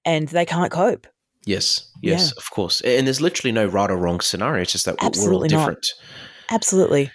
and 0.04 0.28
they 0.28 0.46
can't 0.46 0.72
cope. 0.72 1.06
Yes, 1.46 1.90
yes, 2.00 2.32
yeah. 2.32 2.38
of 2.38 2.50
course. 2.50 2.80
And 2.80 3.06
there's 3.06 3.20
literally 3.20 3.52
no 3.52 3.66
right 3.66 3.90
or 3.90 3.96
wrong 3.96 4.20
scenario. 4.20 4.62
It's 4.62 4.72
just 4.72 4.86
that 4.86 4.96
Absolutely 5.00 5.30
we're 5.30 5.42
all 5.42 5.48
different. 5.48 5.86
Not. 6.50 6.54
Absolutely. 6.54 7.10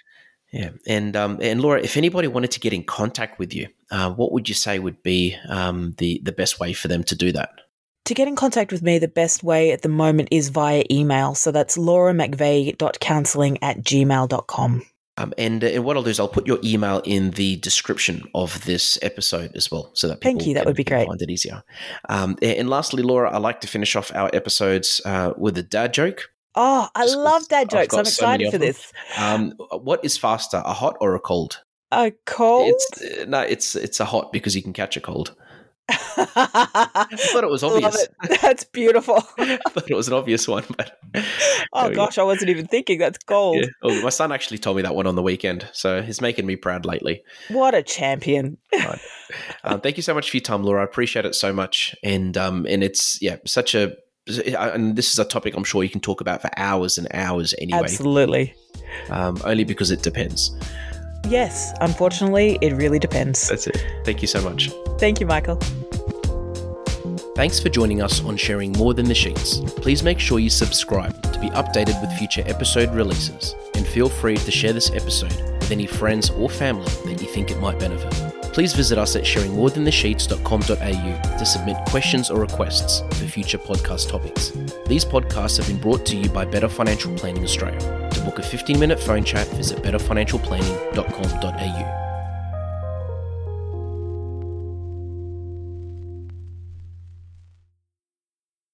Yeah, 0.52 0.70
and 0.86 1.16
um, 1.16 1.38
and 1.40 1.60
Laura, 1.60 1.80
if 1.80 1.96
anybody 1.96 2.26
wanted 2.26 2.50
to 2.52 2.60
get 2.60 2.72
in 2.72 2.82
contact 2.82 3.38
with 3.38 3.54
you, 3.54 3.68
uh, 3.90 4.10
what 4.10 4.32
would 4.32 4.48
you 4.48 4.54
say 4.54 4.78
would 4.78 5.02
be 5.02 5.36
um, 5.48 5.94
the 5.98 6.20
the 6.24 6.32
best 6.32 6.58
way 6.58 6.72
for 6.72 6.88
them 6.88 7.04
to 7.04 7.14
do 7.14 7.30
that? 7.32 7.50
To 8.06 8.14
get 8.14 8.26
in 8.26 8.34
contact 8.34 8.72
with 8.72 8.82
me, 8.82 8.98
the 8.98 9.06
best 9.06 9.44
way 9.44 9.70
at 9.70 9.82
the 9.82 9.88
moment 9.88 10.30
is 10.32 10.48
via 10.48 10.84
email. 10.90 11.36
So 11.36 11.52
that's 11.52 11.76
lauramcveigh.counselling 11.76 13.62
at 13.62 13.78
gmail.com. 13.78 14.82
Um, 15.20 15.34
and, 15.36 15.62
uh, 15.62 15.68
and 15.68 15.84
what 15.84 15.96
I'll 15.96 16.02
do 16.02 16.10
is 16.10 16.18
I'll 16.18 16.28
put 16.28 16.46
your 16.46 16.58
email 16.64 17.02
in 17.04 17.32
the 17.32 17.56
description 17.56 18.24
of 18.34 18.64
this 18.64 18.98
episode 19.02 19.52
as 19.54 19.70
well, 19.70 19.90
so 19.94 20.08
that 20.08 20.20
people 20.20 20.38
thank 20.38 20.46
you. 20.46 20.54
That 20.54 20.66
would 20.66 20.76
be 20.76 20.84
great. 20.84 21.06
Find 21.06 21.20
it 21.20 21.30
easier. 21.30 21.62
Um, 22.08 22.36
and 22.40 22.70
lastly, 22.70 23.02
Laura, 23.02 23.30
I 23.30 23.38
like 23.38 23.60
to 23.60 23.68
finish 23.68 23.96
off 23.96 24.10
our 24.14 24.30
episodes 24.32 25.00
uh, 25.04 25.32
with 25.36 25.58
a 25.58 25.62
dad 25.62 25.92
joke. 25.92 26.30
Oh, 26.54 26.88
I 26.94 27.04
Just 27.04 27.16
love 27.16 27.48
dad 27.48 27.70
jokes! 27.70 27.94
I'm 27.94 28.00
excited 28.00 28.46
so 28.46 28.50
for 28.52 28.58
this. 28.58 28.92
Um, 29.16 29.52
what 29.70 30.04
is 30.04 30.18
faster, 30.18 30.62
a 30.64 30.72
hot 30.72 30.96
or 31.00 31.14
a 31.14 31.20
cold? 31.20 31.62
A 31.92 32.12
cold? 32.26 32.72
It's, 32.74 33.20
uh, 33.20 33.24
no, 33.26 33.40
it's 33.40 33.76
it's 33.76 34.00
a 34.00 34.04
hot 34.04 34.32
because 34.32 34.56
you 34.56 34.62
can 34.62 34.72
catch 34.72 34.96
a 34.96 35.00
cold. 35.00 35.36
I 35.90 37.06
thought 37.32 37.44
it 37.44 37.50
was 37.50 37.62
obvious. 37.62 38.06
It. 38.22 38.40
That's 38.42 38.64
beautiful. 38.64 39.16
I 39.38 39.58
thought 39.68 39.90
it 39.90 39.94
was 39.94 40.08
an 40.08 40.14
obvious 40.14 40.46
one, 40.46 40.64
but 40.76 40.98
oh 41.72 41.90
gosh, 41.90 42.18
I 42.18 42.22
wasn't 42.22 42.50
even 42.50 42.66
thinking. 42.66 42.98
That's 42.98 43.18
gold. 43.24 43.56
Yeah. 43.56 43.66
Well, 43.82 44.02
my 44.02 44.10
son 44.10 44.32
actually 44.32 44.58
told 44.58 44.76
me 44.76 44.82
that 44.82 44.94
one 44.94 45.06
on 45.06 45.14
the 45.14 45.22
weekend, 45.22 45.68
so 45.72 46.02
he's 46.02 46.20
making 46.20 46.46
me 46.46 46.56
proud 46.56 46.84
lately. 46.84 47.22
What 47.48 47.74
a 47.74 47.82
champion! 47.82 48.58
right. 48.72 49.00
um, 49.64 49.80
thank 49.80 49.96
you 49.96 50.02
so 50.02 50.14
much 50.14 50.30
for 50.30 50.36
your 50.36 50.42
time, 50.42 50.62
Laura. 50.62 50.82
I 50.82 50.84
appreciate 50.84 51.24
it 51.24 51.34
so 51.34 51.52
much, 51.52 51.94
and 52.02 52.36
um, 52.36 52.66
and 52.68 52.84
it's 52.84 53.20
yeah, 53.22 53.36
such 53.46 53.74
a 53.74 53.96
and 54.26 54.96
this 54.96 55.12
is 55.12 55.18
a 55.18 55.24
topic 55.24 55.56
I'm 55.56 55.64
sure 55.64 55.82
you 55.82 55.90
can 55.90 56.00
talk 56.00 56.20
about 56.20 56.42
for 56.42 56.50
hours 56.56 56.98
and 56.98 57.08
hours 57.12 57.54
anyway. 57.58 57.80
Absolutely. 57.80 58.54
Um, 59.08 59.40
only 59.44 59.64
because 59.64 59.90
it 59.90 60.02
depends. 60.02 60.56
Yes, 61.28 61.72
unfortunately, 61.80 62.58
it 62.60 62.74
really 62.74 62.98
depends. 62.98 63.48
That's 63.48 63.66
it. 63.66 63.86
Thank 64.04 64.20
you 64.22 64.28
so 64.28 64.42
much. 64.42 64.70
Thank 64.98 65.20
you, 65.20 65.26
Michael. 65.26 65.56
Thanks 67.36 67.60
for 67.60 67.68
joining 67.68 68.02
us 68.02 68.22
on 68.24 68.36
Sharing 68.36 68.72
More 68.72 68.92
Than 68.92 69.06
the 69.06 69.14
Sheets. 69.14 69.60
Please 69.76 70.02
make 70.02 70.18
sure 70.18 70.38
you 70.38 70.50
subscribe 70.50 71.22
to 71.32 71.40
be 71.40 71.48
updated 71.50 72.00
with 72.00 72.12
future 72.18 72.42
episode 72.46 72.92
releases, 72.94 73.54
and 73.74 73.86
feel 73.86 74.08
free 74.08 74.36
to 74.36 74.50
share 74.50 74.72
this 74.72 74.90
episode 74.90 75.32
with 75.32 75.70
any 75.70 75.86
friends 75.86 76.30
or 76.30 76.50
family 76.50 76.90
that 77.04 77.22
you 77.22 77.28
think 77.28 77.50
it 77.50 77.58
might 77.58 77.78
benefit. 77.78 78.29
Please 78.52 78.74
visit 78.74 78.98
us 78.98 79.16
at 79.16 79.24
sharingmorethanthesheets.com.au 79.24 81.38
to 81.38 81.46
submit 81.46 81.76
questions 81.86 82.30
or 82.30 82.40
requests 82.40 83.00
for 83.00 83.26
future 83.26 83.58
podcast 83.58 84.08
topics. 84.08 84.52
These 84.86 85.04
podcasts 85.04 85.56
have 85.58 85.66
been 85.68 85.80
brought 85.80 86.04
to 86.06 86.16
you 86.16 86.28
by 86.28 86.44
Better 86.44 86.68
Financial 86.68 87.12
Planning 87.16 87.44
Australia. 87.44 87.80
To 88.10 88.20
book 88.22 88.38
a 88.38 88.42
15 88.42 88.78
minute 88.78 89.00
phone 89.00 89.24
chat, 89.24 89.48
visit 89.48 89.78
betterfinancialplanning.com.au. 89.78 92.09